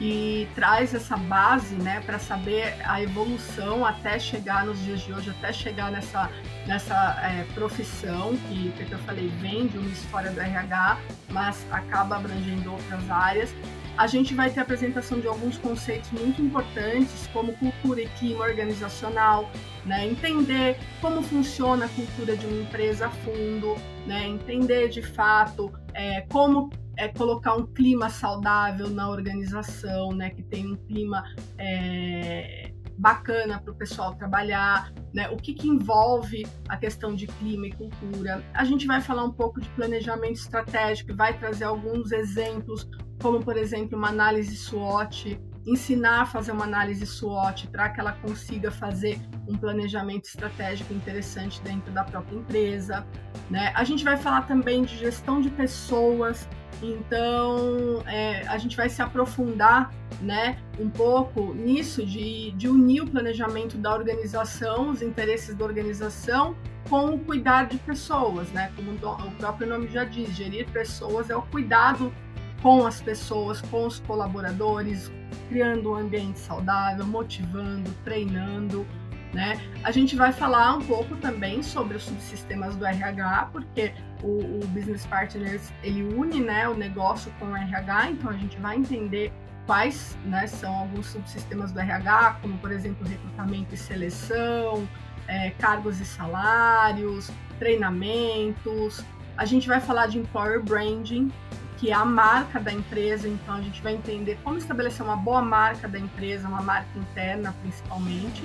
e 0.00 0.48
traz 0.54 0.94
essa 0.94 1.16
base 1.16 1.74
né, 1.74 2.02
para 2.04 2.18
saber 2.18 2.74
a 2.84 3.02
evolução 3.02 3.84
até 3.84 4.18
chegar 4.18 4.66
nos 4.66 4.78
dias 4.84 5.00
de 5.00 5.12
hoje, 5.12 5.30
até 5.30 5.52
chegar 5.52 5.90
nessa, 5.90 6.30
nessa 6.66 6.94
é, 7.22 7.44
profissão 7.54 8.36
que, 8.48 8.72
que 8.72 8.92
eu 8.92 8.98
falei, 9.00 9.28
vem 9.40 9.66
de 9.66 9.78
uma 9.78 9.90
história 9.90 10.30
do 10.30 10.40
RH, 10.40 10.98
mas 11.30 11.66
acaba 11.70 12.16
abrangendo 12.16 12.72
outras 12.72 13.10
áreas 13.10 13.54
a 13.96 14.06
gente 14.06 14.34
vai 14.34 14.50
ter 14.50 14.60
a 14.60 14.62
apresentação 14.62 15.20
de 15.20 15.26
alguns 15.26 15.58
conceitos 15.58 16.10
muito 16.10 16.40
importantes, 16.40 17.28
como 17.32 17.52
cultura 17.54 18.00
e 18.00 18.08
clima 18.08 18.44
organizacional, 18.44 19.50
né? 19.84 20.06
entender 20.06 20.78
como 21.00 21.22
funciona 21.22 21.84
a 21.84 21.88
cultura 21.88 22.36
de 22.36 22.46
uma 22.46 22.62
empresa 22.62 23.06
a 23.06 23.10
fundo, 23.10 23.76
né? 24.06 24.26
entender 24.26 24.88
de 24.88 25.02
fato 25.02 25.70
é, 25.92 26.22
como 26.22 26.70
é, 27.02 27.08
colocar 27.08 27.54
um 27.56 27.66
clima 27.66 28.08
saudável 28.08 28.88
na 28.88 29.10
organização, 29.10 30.12
né? 30.12 30.30
que 30.30 30.42
tem 30.42 30.72
um 30.72 30.76
clima 30.76 31.24
é, 31.58 32.70
bacana 32.96 33.60
para 33.60 33.72
o 33.72 33.74
pessoal 33.74 34.14
trabalhar, 34.14 34.92
né? 35.12 35.28
o 35.30 35.36
que, 35.36 35.52
que 35.52 35.66
envolve 35.66 36.46
a 36.68 36.76
questão 36.76 37.12
de 37.12 37.26
clima 37.26 37.66
e 37.66 37.72
cultura. 37.72 38.44
A 38.54 38.64
gente 38.64 38.86
vai 38.86 39.00
falar 39.00 39.24
um 39.24 39.32
pouco 39.32 39.60
de 39.60 39.68
planejamento 39.70 40.36
estratégico, 40.36 41.12
vai 41.16 41.36
trazer 41.36 41.64
alguns 41.64 42.12
exemplos 42.12 42.88
como 43.20 43.40
por 43.40 43.56
exemplo 43.56 43.96
uma 43.96 44.08
análise 44.08 44.56
SWOT, 44.56 45.40
ensinar 45.64 46.22
a 46.22 46.26
fazer 46.26 46.50
uma 46.50 46.64
análise 46.64 47.06
SWOT 47.06 47.68
para 47.68 47.88
que 47.88 48.00
ela 48.00 48.12
consiga 48.12 48.70
fazer 48.70 49.20
um 49.48 49.56
planejamento 49.56 50.24
estratégico 50.24 50.92
interessante 50.92 51.62
dentro 51.62 51.92
da 51.92 52.02
própria 52.02 52.36
empresa. 52.36 53.06
Né? 53.48 53.72
A 53.76 53.84
gente 53.84 54.02
vai 54.02 54.16
falar 54.16 54.42
também 54.42 54.82
de 54.82 54.96
gestão 54.96 55.40
de 55.40 55.50
pessoas, 55.50 56.48
então 56.80 58.02
é, 58.06 58.46
a 58.46 58.56
gente 58.58 58.76
vai 58.76 58.88
se 58.88 59.02
aprofundar 59.02 59.92
né, 60.20 60.58
um 60.78 60.88
pouco 60.88 61.52
nisso 61.54 62.04
de, 62.04 62.52
de 62.52 62.68
unir 62.68 63.02
o 63.02 63.10
planejamento 63.10 63.76
da 63.76 63.92
organização, 63.92 64.90
os 64.90 65.02
interesses 65.02 65.54
da 65.54 65.64
organização 65.64 66.56
com 66.88 67.14
o 67.14 67.18
cuidado 67.18 67.70
de 67.70 67.78
pessoas, 67.78 68.50
né? 68.50 68.72
Como 68.76 68.92
o 68.92 69.30
próprio 69.32 69.68
nome 69.68 69.88
já 69.88 70.04
diz, 70.04 70.30
gerir 70.36 70.68
pessoas 70.70 71.30
é 71.30 71.36
o 71.36 71.42
cuidado 71.42 72.12
com 72.60 72.86
as 72.86 73.00
pessoas, 73.00 73.60
com 73.62 73.86
os 73.86 73.98
colaboradores, 74.00 75.10
criando 75.48 75.92
um 75.92 75.96
ambiente 75.96 76.38
saudável, 76.38 77.06
motivando, 77.06 77.90
treinando. 78.04 78.86
Né? 79.32 79.58
A 79.82 79.90
gente 79.90 80.14
vai 80.14 80.30
falar 80.30 80.76
um 80.76 80.82
pouco 80.82 81.16
também 81.16 81.62
sobre 81.62 81.96
os 81.96 82.04
subsistemas 82.04 82.76
do 82.76 82.84
RH, 82.84 83.48
porque 83.50 83.94
o, 84.22 84.62
o 84.62 84.66
Business 84.68 85.06
Partners 85.06 85.72
ele 85.82 86.02
une 86.02 86.38
né, 86.40 86.68
o 86.68 86.74
negócio 86.74 87.32
com 87.38 87.46
o 87.46 87.56
RH, 87.56 88.10
então 88.10 88.30
a 88.30 88.36
gente 88.36 88.58
vai 88.58 88.76
entender 88.76 89.32
quais 89.66 90.18
né, 90.24 90.46
são 90.46 90.74
alguns 90.74 91.06
subsistemas 91.06 91.72
do 91.72 91.80
RH, 91.80 92.38
como 92.42 92.58
por 92.58 92.70
exemplo 92.70 93.06
recrutamento 93.06 93.74
e 93.74 93.78
seleção, 93.78 94.86
é, 95.26 95.50
cargos 95.50 95.98
e 96.00 96.04
salários, 96.04 97.30
treinamentos. 97.58 99.02
A 99.36 99.46
gente 99.46 99.66
vai 99.66 99.80
falar 99.80 100.08
de 100.08 100.18
employer 100.18 100.62
branding, 100.62 101.32
que 101.78 101.90
é 101.90 101.94
a 101.94 102.04
marca 102.04 102.60
da 102.60 102.72
empresa, 102.72 103.26
então 103.26 103.54
a 103.54 103.62
gente 103.62 103.80
vai 103.82 103.94
entender 103.94 104.38
como 104.44 104.58
estabelecer 104.58 105.04
uma 105.04 105.16
boa 105.16 105.42
marca 105.42 105.88
da 105.88 105.98
empresa, 105.98 106.46
uma 106.46 106.62
marca 106.62 106.98
interna 106.98 107.54
principalmente. 107.62 108.42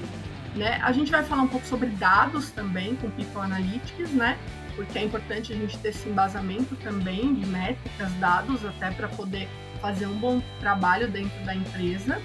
Né? 0.57 0.79
A 0.83 0.91
gente 0.91 1.11
vai 1.11 1.23
falar 1.23 1.43
um 1.43 1.47
pouco 1.47 1.65
sobre 1.65 1.87
dados 1.89 2.51
também, 2.51 2.95
com 2.95 3.09
People 3.11 3.41
Analytics, 3.41 4.11
né? 4.11 4.37
porque 4.77 4.99
é 4.99 5.03
importante 5.03 5.51
a 5.51 5.55
gente 5.55 5.77
ter 5.79 5.89
esse 5.89 6.07
embasamento 6.07 6.75
também 6.77 7.33
de 7.33 7.45
métricas, 7.47 8.13
dados, 8.19 8.63
até 8.63 8.91
para 8.91 9.07
poder 9.09 9.49
fazer 9.81 10.05
um 10.05 10.17
bom 10.17 10.41
trabalho 10.59 11.09
dentro 11.09 11.43
da 11.43 11.53
empresa. 11.53 12.21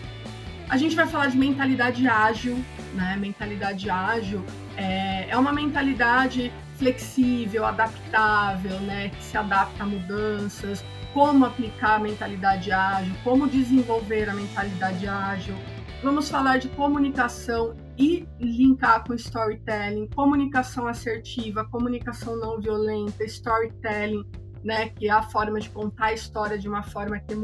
A 0.69 0.77
gente 0.77 0.95
vai 0.95 1.07
falar 1.07 1.29
de 1.29 1.37
mentalidade 1.37 2.07
ágil, 2.07 2.63
né? 2.95 3.17
Mentalidade 3.19 3.91
ágil 3.91 4.45
é, 4.77 5.29
é 5.31 5.37
uma 5.37 5.53
mentalidade 5.53 6.53
flexível, 6.77 7.65
adaptável, 7.65 8.79
né? 8.81 9.09
Que 9.09 9.25
se 9.25 9.37
adapta 9.37 9.83
a 9.83 9.87
mudanças, 9.87 10.85
como 11.15 11.47
aplicar 11.47 11.97
a 11.97 11.99
mentalidade 11.99 12.71
ágil, 12.71 13.15
como 13.25 13.49
desenvolver 13.49 14.29
a 14.29 14.35
mentalidade 14.35 15.07
ágil. 15.09 15.55
Vamos 16.03 16.29
falar 16.29 16.59
de 16.59 16.69
comunicação 16.69 17.75
e 17.99 18.27
linkar 18.41 19.05
com 19.05 19.15
storytelling, 19.15 20.09
comunicação 20.09 20.87
assertiva, 20.87 21.65
comunicação 21.65 22.37
não 22.37 22.61
violenta, 22.61 23.25
storytelling, 23.25 24.25
né, 24.65 24.89
que 24.91 25.09
é 25.09 25.11
a 25.11 25.23
forma 25.23 25.61
de 25.61 25.69
contar 25.71 26.07
a 26.07 26.13
história 26.13 26.59
de 26.59 26.69
uma 26.69 26.83
forma 26.83 27.19
que 27.19 27.35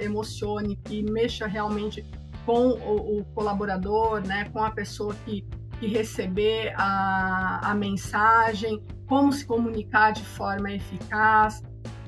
emocione, 0.00 0.76
que 0.84 1.02
mexa 1.02 1.46
realmente 1.46 2.04
com 2.44 2.70
o, 2.70 3.20
o 3.20 3.24
colaborador, 3.26 4.26
né, 4.26 4.44
com 4.52 4.62
a 4.62 4.70
pessoa 4.70 5.14
que, 5.24 5.46
que 5.78 5.86
receber 5.86 6.74
a, 6.76 7.70
a 7.70 7.74
mensagem, 7.74 8.82
como 9.06 9.32
se 9.32 9.46
comunicar 9.46 10.12
de 10.12 10.24
forma 10.24 10.72
eficaz. 10.72 11.62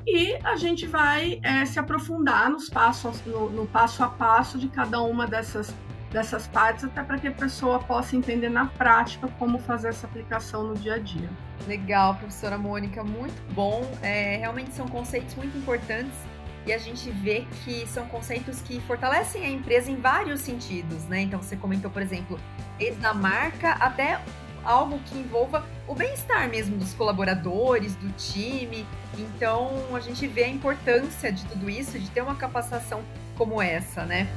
E 0.04 0.34
a 0.42 0.56
gente 0.56 0.86
vai 0.86 1.38
é, 1.44 1.64
se 1.64 1.78
aprofundar 1.78 2.50
nos 2.50 2.68
passos, 2.68 3.24
no, 3.24 3.48
no 3.50 3.66
passo 3.66 4.02
a 4.02 4.08
passo 4.08 4.58
de 4.58 4.68
cada 4.68 5.00
uma 5.00 5.26
dessas 5.26 5.72
dessas 6.12 6.46
partes, 6.46 6.84
até 6.84 7.02
para 7.02 7.18
que 7.18 7.26
a 7.26 7.32
pessoa 7.32 7.78
possa 7.78 8.14
entender 8.14 8.50
na 8.50 8.66
prática 8.66 9.28
como 9.38 9.58
fazer 9.58 9.88
essa 9.88 10.06
aplicação 10.06 10.64
no 10.64 10.74
dia 10.74 10.94
a 10.94 10.98
dia. 10.98 11.28
Legal, 11.66 12.14
professora 12.16 12.58
Mônica, 12.58 13.02
muito 13.02 13.40
bom. 13.54 13.82
É, 14.02 14.36
realmente 14.36 14.74
são 14.74 14.86
conceitos 14.86 15.34
muito 15.34 15.56
importantes 15.56 16.16
e 16.66 16.72
a 16.72 16.78
gente 16.78 17.10
vê 17.10 17.46
que 17.64 17.86
são 17.88 18.06
conceitos 18.06 18.60
que 18.60 18.80
fortalecem 18.82 19.44
a 19.44 19.50
empresa 19.50 19.90
em 19.90 19.96
vários 19.96 20.40
sentidos, 20.40 21.04
né? 21.06 21.22
Então 21.22 21.40
você 21.40 21.56
comentou, 21.56 21.90
por 21.90 22.02
exemplo, 22.02 22.38
desde 22.78 23.04
a 23.04 23.14
marca 23.14 23.72
até 23.72 24.20
algo 24.64 25.00
que 25.06 25.18
envolva 25.18 25.66
o 25.88 25.94
bem-estar 25.94 26.48
mesmo 26.48 26.76
dos 26.76 26.94
colaboradores, 26.94 27.96
do 27.96 28.10
time. 28.12 28.86
Então 29.18 29.70
a 29.92 30.00
gente 30.00 30.26
vê 30.26 30.44
a 30.44 30.48
importância 30.48 31.32
de 31.32 31.44
tudo 31.46 31.68
isso, 31.68 31.98
de 31.98 32.08
ter 32.10 32.20
uma 32.20 32.36
capacitação 32.36 33.02
como 33.36 33.60
essa, 33.60 34.04
né? 34.04 34.28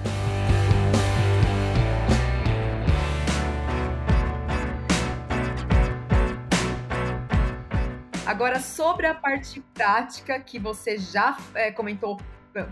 Agora, 8.36 8.60
sobre 8.60 9.08
a 9.08 9.14
parte 9.14 9.62
prática 9.74 10.38
que 10.42 10.60
você 10.60 10.98
já 10.98 11.38
é, 11.54 11.72
comentou 11.72 12.20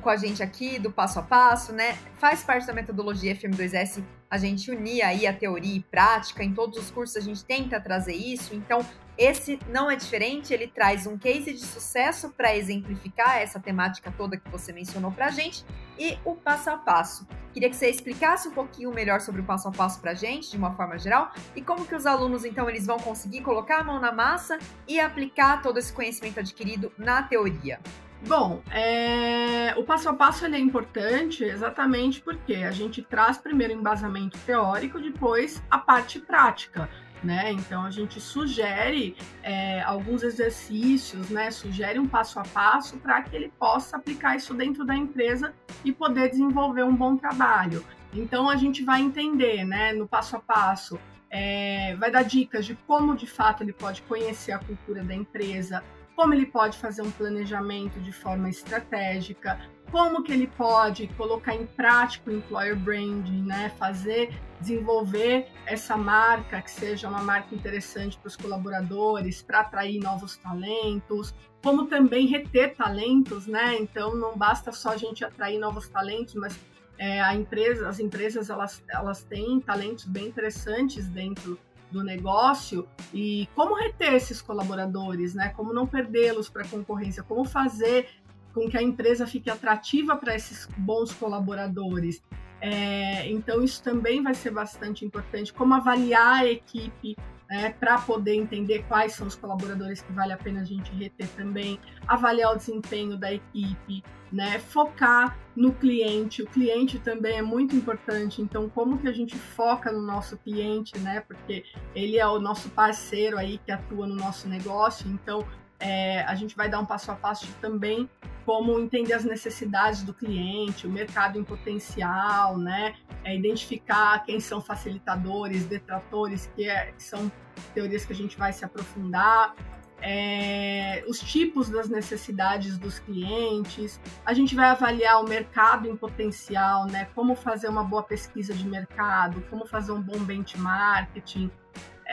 com 0.01 0.09
a 0.09 0.17
gente 0.17 0.43
aqui, 0.43 0.77
do 0.77 0.91
passo 0.91 1.19
a 1.19 1.21
passo, 1.21 1.71
né? 1.71 1.97
Faz 2.15 2.43
parte 2.43 2.67
da 2.67 2.73
metodologia 2.73 3.33
FM2S 3.33 4.03
a 4.29 4.37
gente 4.37 4.69
unir 4.69 5.03
aí 5.03 5.25
a 5.25 5.31
teoria 5.31 5.77
e 5.77 5.79
prática. 5.79 6.43
Em 6.43 6.53
todos 6.53 6.77
os 6.77 6.91
cursos 6.91 7.15
a 7.15 7.21
gente 7.21 7.45
tenta 7.45 7.79
trazer 7.79 8.13
isso. 8.13 8.53
Então, 8.53 8.85
esse 9.17 9.57
não 9.69 9.89
é 9.89 9.95
diferente, 9.95 10.53
ele 10.53 10.67
traz 10.67 11.07
um 11.07 11.17
case 11.17 11.53
de 11.53 11.61
sucesso 11.61 12.33
para 12.35 12.53
exemplificar 12.53 13.37
essa 13.37 13.57
temática 13.57 14.13
toda 14.17 14.35
que 14.35 14.49
você 14.49 14.73
mencionou 14.73 15.13
para 15.13 15.27
a 15.27 15.31
gente 15.31 15.63
e 15.97 16.17
o 16.25 16.35
passo 16.35 16.69
a 16.69 16.77
passo. 16.77 17.27
Queria 17.53 17.69
que 17.69 17.75
você 17.75 17.89
explicasse 17.89 18.47
um 18.47 18.51
pouquinho 18.51 18.91
melhor 18.91 19.21
sobre 19.21 19.41
o 19.41 19.43
passo 19.43 19.67
a 19.67 19.71
passo 19.71 20.01
para 20.01 20.11
a 20.11 20.15
gente, 20.15 20.49
de 20.49 20.57
uma 20.57 20.71
forma 20.71 20.97
geral, 20.97 21.31
e 21.55 21.61
como 21.61 21.85
que 21.85 21.95
os 21.95 22.05
alunos 22.05 22.43
então 22.43 22.69
eles 22.69 22.85
vão 22.85 22.97
conseguir 22.97 23.41
colocar 23.41 23.79
a 23.79 23.83
mão 23.83 23.99
na 23.99 24.11
massa 24.11 24.57
e 24.87 24.99
aplicar 24.99 25.61
todo 25.61 25.77
esse 25.77 25.93
conhecimento 25.93 26.39
adquirido 26.39 26.91
na 26.97 27.23
teoria. 27.23 27.79
Bom, 28.25 28.61
é... 28.71 29.73
o 29.77 29.83
passo 29.83 30.07
a 30.07 30.13
passo 30.13 30.45
é 30.45 30.57
importante 30.57 31.43
exatamente 31.43 32.21
porque 32.21 32.55
a 32.55 32.71
gente 32.71 33.01
traz 33.01 33.37
primeiro 33.37 33.73
o 33.73 33.77
embasamento 33.77 34.37
teórico, 34.39 34.99
depois 34.99 35.61
a 35.69 35.77
parte 35.77 36.19
prática. 36.19 36.89
Né? 37.23 37.53
Então 37.53 37.85
a 37.85 37.89
gente 37.89 38.19
sugere 38.19 39.15
é, 39.41 39.81
alguns 39.83 40.23
exercícios, 40.23 41.29
né? 41.29 41.51
Sugere 41.51 41.97
um 41.97 42.05
passo 42.05 42.37
a 42.37 42.43
passo 42.43 42.97
para 42.97 43.21
que 43.21 43.33
ele 43.33 43.49
possa 43.57 43.95
aplicar 43.95 44.35
isso 44.35 44.53
dentro 44.53 44.83
da 44.83 44.93
empresa 44.93 45.53
e 45.85 45.93
poder 45.93 46.29
desenvolver 46.29 46.83
um 46.83 46.93
bom 46.93 47.15
trabalho. 47.15 47.81
Então 48.13 48.49
a 48.49 48.57
gente 48.57 48.83
vai 48.83 49.01
entender, 49.01 49.63
né? 49.63 49.93
No 49.93 50.05
passo 50.05 50.35
a 50.35 50.39
passo, 50.39 50.99
é, 51.29 51.95
vai 51.95 52.11
dar 52.11 52.23
dicas 52.23 52.65
de 52.65 52.75
como 52.85 53.15
de 53.15 53.25
fato 53.25 53.63
ele 53.63 53.73
pode 53.73 54.01
conhecer 54.03 54.51
a 54.51 54.59
cultura 54.59 55.03
da 55.03 55.15
empresa, 55.15 55.83
como 56.15 56.33
ele 56.33 56.45
pode 56.45 56.77
fazer 56.77 57.01
um 57.01 57.09
planejamento 57.09 57.99
de 57.99 58.11
forma 58.11 58.49
estratégica, 58.49 59.59
como 59.93 60.23
que 60.23 60.31
ele 60.31 60.47
pode 60.47 61.05
colocar 61.09 61.53
em 61.53 61.67
prática 61.67 62.31
o 62.31 62.33
employer 62.33 62.75
branding, 62.75 63.43
né? 63.43 63.71
Fazer, 63.77 64.33
desenvolver 64.59 65.47
essa 65.67 65.95
marca 65.95 66.59
que 66.63 66.71
seja 66.71 67.07
uma 67.07 67.21
marca 67.21 67.53
interessante 67.53 68.17
para 68.17 68.27
os 68.27 68.35
colaboradores, 68.35 69.43
para 69.43 69.59
atrair 69.59 69.99
novos 69.99 70.35
talentos, 70.37 71.31
como 71.61 71.85
também 71.85 72.25
reter 72.25 72.75
talentos, 72.75 73.45
né? 73.45 73.77
Então 73.79 74.15
não 74.15 74.35
basta 74.35 74.71
só 74.71 74.93
a 74.93 74.97
gente 74.97 75.23
atrair 75.23 75.59
novos 75.59 75.87
talentos, 75.87 76.33
mas 76.33 76.59
é, 76.97 77.21
a 77.21 77.35
empresa, 77.35 77.87
as 77.87 77.99
empresas 77.99 78.49
elas, 78.49 78.81
elas 78.89 79.21
têm 79.21 79.59
talentos 79.59 80.05
bem 80.05 80.25
interessantes 80.25 81.07
dentro 81.07 81.59
do 81.91 82.03
negócio 82.03 82.87
e 83.13 83.47
como 83.53 83.75
reter 83.75 84.15
esses 84.15 84.41
colaboradores, 84.41 85.35
né? 85.35 85.49
Como 85.49 85.71
não 85.71 85.85
perdê-los 85.85 86.49
para 86.49 86.63
a 86.63 86.67
concorrência, 86.67 87.21
como 87.21 87.45
fazer 87.45 88.09
com 88.53 88.69
que 88.69 88.77
a 88.77 88.81
empresa 88.81 89.25
fique 89.25 89.49
atrativa 89.49 90.15
para 90.15 90.35
esses 90.35 90.67
bons 90.77 91.13
colaboradores. 91.13 92.21
É, 92.61 93.29
então, 93.29 93.63
isso 93.63 93.81
também 93.83 94.21
vai 94.21 94.33
ser 94.33 94.51
bastante 94.51 95.03
importante. 95.03 95.51
Como 95.51 95.73
avaliar 95.73 96.41
a 96.41 96.45
equipe 96.45 97.15
né, 97.53 97.69
para 97.79 97.99
poder 97.99 98.33
entender 98.33 98.83
quais 98.87 99.13
são 99.13 99.27
os 99.27 99.35
colaboradores 99.35 100.01
que 100.01 100.11
vale 100.11 100.33
a 100.33 100.37
pena 100.37 100.61
a 100.61 100.63
gente 100.63 100.91
reter 100.91 101.27
também, 101.35 101.79
avaliar 102.07 102.53
o 102.53 102.57
desempenho 102.57 103.15
da 103.15 103.31
equipe, 103.31 104.03
né, 104.31 104.57
focar 104.57 105.37
no 105.55 105.71
cliente. 105.71 106.41
O 106.41 106.47
cliente 106.47 106.97
também 106.97 107.37
é 107.37 107.41
muito 107.43 107.75
importante, 107.75 108.41
então 108.41 108.67
como 108.69 108.97
que 108.97 109.07
a 109.07 109.11
gente 109.11 109.35
foca 109.35 109.91
no 109.91 110.01
nosso 110.01 110.35
cliente, 110.37 110.97
né, 110.97 111.19
porque 111.27 111.63
ele 111.93 112.17
é 112.17 112.25
o 112.25 112.39
nosso 112.39 112.69
parceiro 112.69 113.37
aí 113.37 113.59
que 113.59 113.71
atua 113.71 114.07
no 114.07 114.15
nosso 114.15 114.49
negócio, 114.49 115.07
então 115.07 115.45
é, 115.83 116.23
a 116.23 116.33
gente 116.33 116.55
vai 116.55 116.69
dar 116.69 116.79
um 116.79 116.85
passo 116.85 117.11
a 117.11 117.15
passo 117.15 117.45
também 117.59 118.09
como 118.45 118.79
entender 118.79 119.13
as 119.13 119.25
necessidades 119.25 120.01
do 120.01 120.13
cliente, 120.13 120.87
o 120.87 120.89
mercado 120.89 121.37
em 121.37 121.43
potencial, 121.43 122.57
né? 122.57 122.95
É, 123.23 123.35
identificar 123.35 124.23
quem 124.23 124.39
são 124.39 124.61
facilitadores, 124.61 125.65
detratores, 125.65 126.49
que, 126.55 126.69
é, 126.69 126.91
que, 126.93 127.03
são 127.03 127.29
teorias 127.73 128.05
que 128.05 128.13
a 128.13 128.15
gente 128.15 128.37
vai 128.37 128.53
se 128.53 128.63
aprofundar, 128.63 129.55
é, 130.01 131.03
os 131.07 131.19
tipos 131.19 131.69
das 131.69 131.89
necessidades 131.89 132.77
dos 132.77 132.99
clientes. 132.99 133.99
A 134.25 134.33
gente 134.33 134.55
vai 134.55 134.69
avaliar 134.69 135.21
o 135.21 135.27
mercado 135.27 135.87
em 135.89 135.97
potencial, 135.97 136.85
né? 136.85 137.09
Como 137.13 137.35
fazer 137.35 137.67
uma 137.67 137.83
boa 137.83 138.03
pesquisa 138.03 138.53
de 138.53 138.65
mercado, 138.65 139.41
como 139.49 139.65
fazer 139.65 139.91
um 139.91 140.01
bom 140.01 140.19
benchmarking, 140.19 141.51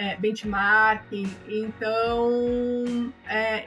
é, 0.01 0.17
benchmarking. 0.17 1.31
Então, 1.47 3.13
é, 3.29 3.67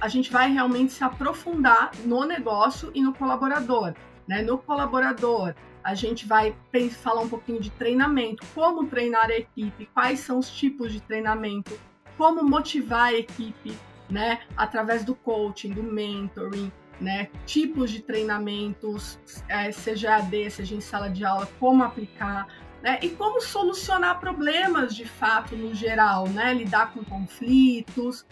a 0.00 0.06
gente 0.06 0.30
vai 0.30 0.50
realmente 0.52 0.92
se 0.92 1.02
aprofundar 1.02 1.90
no 2.04 2.24
negócio 2.24 2.92
e 2.94 3.02
no 3.02 3.12
colaborador. 3.12 3.92
Né? 4.28 4.42
No 4.42 4.58
colaborador, 4.58 5.54
a 5.82 5.94
gente 5.96 6.24
vai 6.24 6.54
falar 7.02 7.22
um 7.22 7.28
pouquinho 7.28 7.60
de 7.60 7.70
treinamento, 7.70 8.46
como 8.54 8.86
treinar 8.86 9.28
a 9.28 9.36
equipe, 9.36 9.86
quais 9.92 10.20
são 10.20 10.38
os 10.38 10.48
tipos 10.48 10.92
de 10.92 11.00
treinamento, 11.00 11.76
como 12.16 12.44
motivar 12.44 13.08
a 13.08 13.14
equipe, 13.14 13.76
né? 14.08 14.42
Através 14.56 15.04
do 15.04 15.16
coaching, 15.16 15.70
do 15.70 15.82
mentoring, 15.82 16.70
né? 17.00 17.28
Tipos 17.44 17.90
de 17.90 18.00
treinamentos, 18.00 19.18
é, 19.48 19.72
seja 19.72 20.16
AD, 20.16 20.50
seja 20.50 20.76
em 20.76 20.80
sala 20.80 21.10
de 21.10 21.24
aula, 21.24 21.48
como 21.58 21.82
aplicar, 21.82 22.46
né? 22.82 22.98
E 23.00 23.10
como 23.10 23.40
solucionar 23.40 24.18
problemas 24.18 24.94
de 24.94 25.04
fato 25.06 25.56
no 25.56 25.74
geral, 25.74 26.28
né? 26.28 26.52
Lidar 26.52 26.92
com 26.92 27.04
conflitos, 27.04 28.26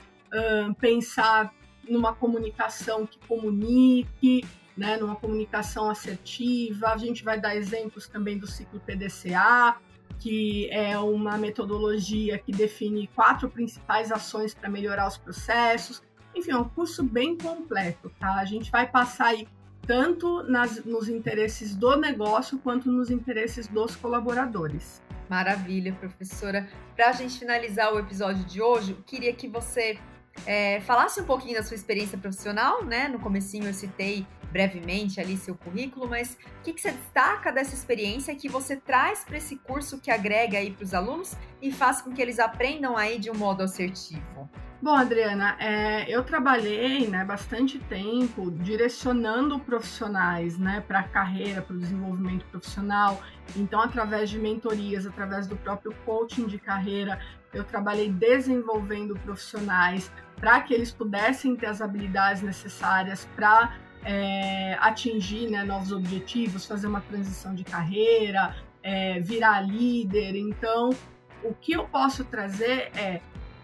pensar 0.78 1.54
numa 1.88 2.14
comunicação 2.14 3.06
que 3.06 3.18
comunique, 3.26 4.44
né, 4.76 4.96
numa 4.96 5.16
comunicação 5.16 5.90
assertiva. 5.90 6.88
A 6.88 6.96
gente 6.96 7.24
vai 7.24 7.40
dar 7.40 7.56
exemplos 7.56 8.06
também 8.06 8.38
do 8.38 8.46
ciclo 8.46 8.80
PDCA, 8.80 9.76
que 10.18 10.70
é 10.70 10.96
uma 10.98 11.36
metodologia 11.36 12.38
que 12.38 12.52
define 12.52 13.08
quatro 13.08 13.50
principais 13.50 14.12
ações 14.12 14.54
para 14.54 14.68
melhorar 14.68 15.08
os 15.08 15.16
processos. 15.16 16.02
Enfim, 16.34 16.52
é 16.52 16.56
um 16.56 16.68
curso 16.68 17.02
bem 17.02 17.36
completo, 17.36 18.10
tá? 18.20 18.34
A 18.34 18.44
gente 18.44 18.70
vai 18.70 18.86
passar 18.86 19.26
aí 19.26 19.48
tanto 19.86 20.42
nas, 20.44 20.84
nos 20.84 21.08
interesses 21.08 21.74
do 21.74 21.96
negócio 21.96 22.58
quanto 22.58 22.90
nos 22.90 23.10
interesses 23.10 23.66
dos 23.66 23.96
colaboradores. 23.96 25.02
Maravilha, 25.28 25.92
professora. 25.92 26.68
Para 26.96 27.10
a 27.10 27.12
gente 27.12 27.38
finalizar 27.38 27.92
o 27.94 27.98
episódio 27.98 28.44
de 28.44 28.60
hoje, 28.60 28.96
queria 29.06 29.32
que 29.32 29.48
você 29.48 29.98
é, 30.46 30.80
falasse 30.80 31.20
um 31.20 31.24
pouquinho 31.24 31.54
da 31.54 31.62
sua 31.62 31.74
experiência 31.74 32.18
profissional, 32.18 32.84
né? 32.84 33.08
No 33.08 33.18
comecinho 33.20 33.66
eu 33.66 33.74
citei 33.74 34.26
brevemente 34.50 35.20
ali 35.20 35.36
seu 35.36 35.54
currículo, 35.54 36.08
mas 36.08 36.36
o 36.58 36.62
que, 36.64 36.72
que 36.72 36.80
você 36.80 36.90
destaca 36.90 37.52
dessa 37.52 37.74
experiência 37.74 38.34
que 38.34 38.48
você 38.48 38.76
traz 38.76 39.24
para 39.24 39.36
esse 39.36 39.56
curso 39.56 40.00
que 40.00 40.10
agrega 40.10 40.58
aí 40.58 40.72
para 40.72 40.84
os 40.84 40.92
alunos 40.92 41.36
e 41.62 41.70
faz 41.70 42.02
com 42.02 42.12
que 42.12 42.20
eles 42.20 42.38
aprendam 42.38 42.96
aí 42.96 43.18
de 43.18 43.30
um 43.30 43.34
modo 43.34 43.62
assertivo? 43.62 44.50
Bom, 44.82 44.94
Adriana, 44.94 45.56
é, 45.58 46.06
eu 46.08 46.24
trabalhei 46.24 47.06
né, 47.06 47.22
bastante 47.22 47.78
tempo 47.78 48.50
direcionando 48.50 49.58
profissionais 49.60 50.56
né, 50.56 50.82
para 50.88 51.00
a 51.00 51.02
carreira, 51.02 51.60
para 51.60 51.76
o 51.76 51.78
desenvolvimento 51.78 52.46
profissional. 52.46 53.20
Então, 53.54 53.82
através 53.82 54.30
de 54.30 54.38
mentorias, 54.38 55.06
através 55.06 55.46
do 55.46 55.54
próprio 55.54 55.94
coaching 56.06 56.46
de 56.46 56.58
carreira, 56.58 57.20
eu 57.52 57.62
trabalhei 57.62 58.10
desenvolvendo 58.10 59.14
profissionais 59.18 60.10
para 60.36 60.58
que 60.62 60.72
eles 60.72 60.90
pudessem 60.90 61.54
ter 61.54 61.66
as 61.66 61.82
habilidades 61.82 62.40
necessárias 62.40 63.28
para 63.36 63.76
é, 64.02 64.78
atingir 64.80 65.50
né, 65.50 65.62
novos 65.62 65.92
objetivos, 65.92 66.64
fazer 66.64 66.86
uma 66.86 67.02
transição 67.02 67.54
de 67.54 67.64
carreira, 67.64 68.56
é, 68.82 69.20
virar 69.20 69.60
líder. 69.60 70.36
Então, 70.36 70.88
o 71.44 71.52
que 71.52 71.72
eu 71.72 71.84
posso 71.84 72.24
trazer 72.24 72.90
é, 72.96 73.20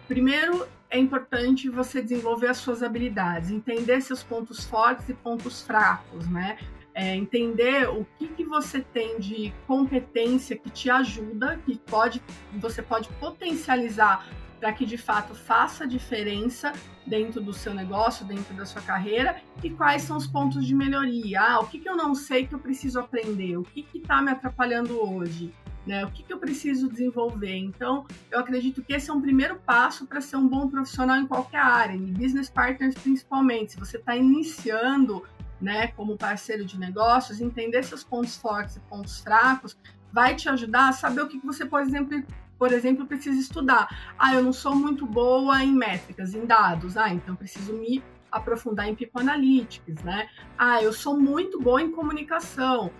primeiro, 0.07 0.67
é 0.89 0.97
importante 0.97 1.69
você 1.69 2.01
desenvolver 2.01 2.47
as 2.47 2.57
suas 2.57 2.81
habilidades, 2.81 3.51
entender 3.51 4.01
seus 4.01 4.23
pontos 4.23 4.65
fortes 4.65 5.07
e 5.09 5.13
pontos 5.13 5.61
fracos, 5.61 6.27
né? 6.27 6.57
É, 6.93 7.15
entender 7.15 7.87
o 7.89 8.07
que, 8.17 8.27
que 8.29 8.43
você 8.43 8.81
tem 8.81 9.19
de 9.19 9.53
competência 9.67 10.57
que 10.57 10.69
te 10.69 10.89
ajuda, 10.89 11.59
que 11.63 11.77
pode, 11.77 12.21
você 12.53 12.81
pode 12.81 13.07
potencializar 13.19 14.25
para 14.59 14.73
que 14.73 14.83
de 14.83 14.97
fato 14.97 15.35
faça 15.35 15.87
diferença 15.87 16.73
dentro 17.05 17.39
do 17.39 17.53
seu 17.53 17.73
negócio, 17.73 18.25
dentro 18.25 18.53
da 18.55 18.65
sua 18.65 18.81
carreira, 18.81 19.39
e 19.63 19.69
quais 19.69 20.01
são 20.01 20.17
os 20.17 20.25
pontos 20.25 20.65
de 20.65 20.73
melhoria. 20.73 21.39
Ah, 21.39 21.59
o 21.59 21.67
que, 21.67 21.79
que 21.79 21.87
eu 21.87 21.95
não 21.95 22.15
sei 22.15 22.47
que 22.47 22.55
eu 22.55 22.59
preciso 22.59 22.99
aprender? 22.99 23.57
O 23.57 23.63
que 23.63 23.85
está 23.93 24.19
me 24.19 24.31
atrapalhando 24.31 24.99
hoje? 24.99 25.53
Né? 25.87 26.03
O 26.03 26.11
que, 26.11 26.21
que 26.21 26.33
eu 26.33 26.37
preciso 26.37 26.89
desenvolver? 26.89 27.55
Então, 27.55 28.05
eu 28.29 28.39
acredito 28.39 28.83
que 28.83 28.93
esse 28.93 29.09
é 29.09 29.13
um 29.13 29.21
primeiro 29.21 29.55
passo 29.55 30.05
para 30.05 30.19
ser 30.19 30.35
um 30.35 30.45
bom 30.45 30.67
profissional 30.67 31.15
em 31.15 31.25
qualquer 31.25 31.61
área, 31.61 31.95
em 31.95 32.11
business 32.11 32.49
partners 32.49 32.93
principalmente. 32.95 33.71
Se 33.71 33.79
você 33.79 33.95
está 33.95 34.13
iniciando 34.13 35.23
né, 35.61 35.87
como 35.87 36.17
parceiro 36.17 36.65
de 36.65 36.77
negócios, 36.77 37.39
entender 37.39 37.83
seus 37.83 38.03
pontos 38.03 38.35
fortes 38.35 38.75
e 38.75 38.79
pontos 38.81 39.21
fracos 39.21 39.77
vai 40.11 40.35
te 40.35 40.49
ajudar 40.49 40.89
a 40.89 40.93
saber 40.93 41.21
o 41.21 41.27
que, 41.27 41.39
que 41.39 41.45
você, 41.45 41.65
por 41.65 41.81
exemplo, 41.81 42.21
por 42.59 42.73
exemplo, 42.73 43.05
precisa 43.05 43.39
estudar. 43.39 44.13
Ah, 44.19 44.35
eu 44.35 44.43
não 44.43 44.51
sou 44.51 44.75
muito 44.75 45.05
boa 45.05 45.63
em 45.63 45.71
métricas, 45.71 46.33
em 46.33 46.45
dados. 46.45 46.97
Ah, 46.97 47.13
então 47.13 47.33
preciso 47.33 47.71
me 47.71 48.03
aprofundar 48.29 48.89
em 48.89 48.95
People 48.95 49.21
Analytics, 49.21 50.03
né? 50.03 50.27
Ah, 50.57 50.83
eu 50.83 50.91
sou 50.91 51.17
muito 51.17 51.61
boa 51.61 51.81
em 51.81 51.91
comunicação 51.91 52.91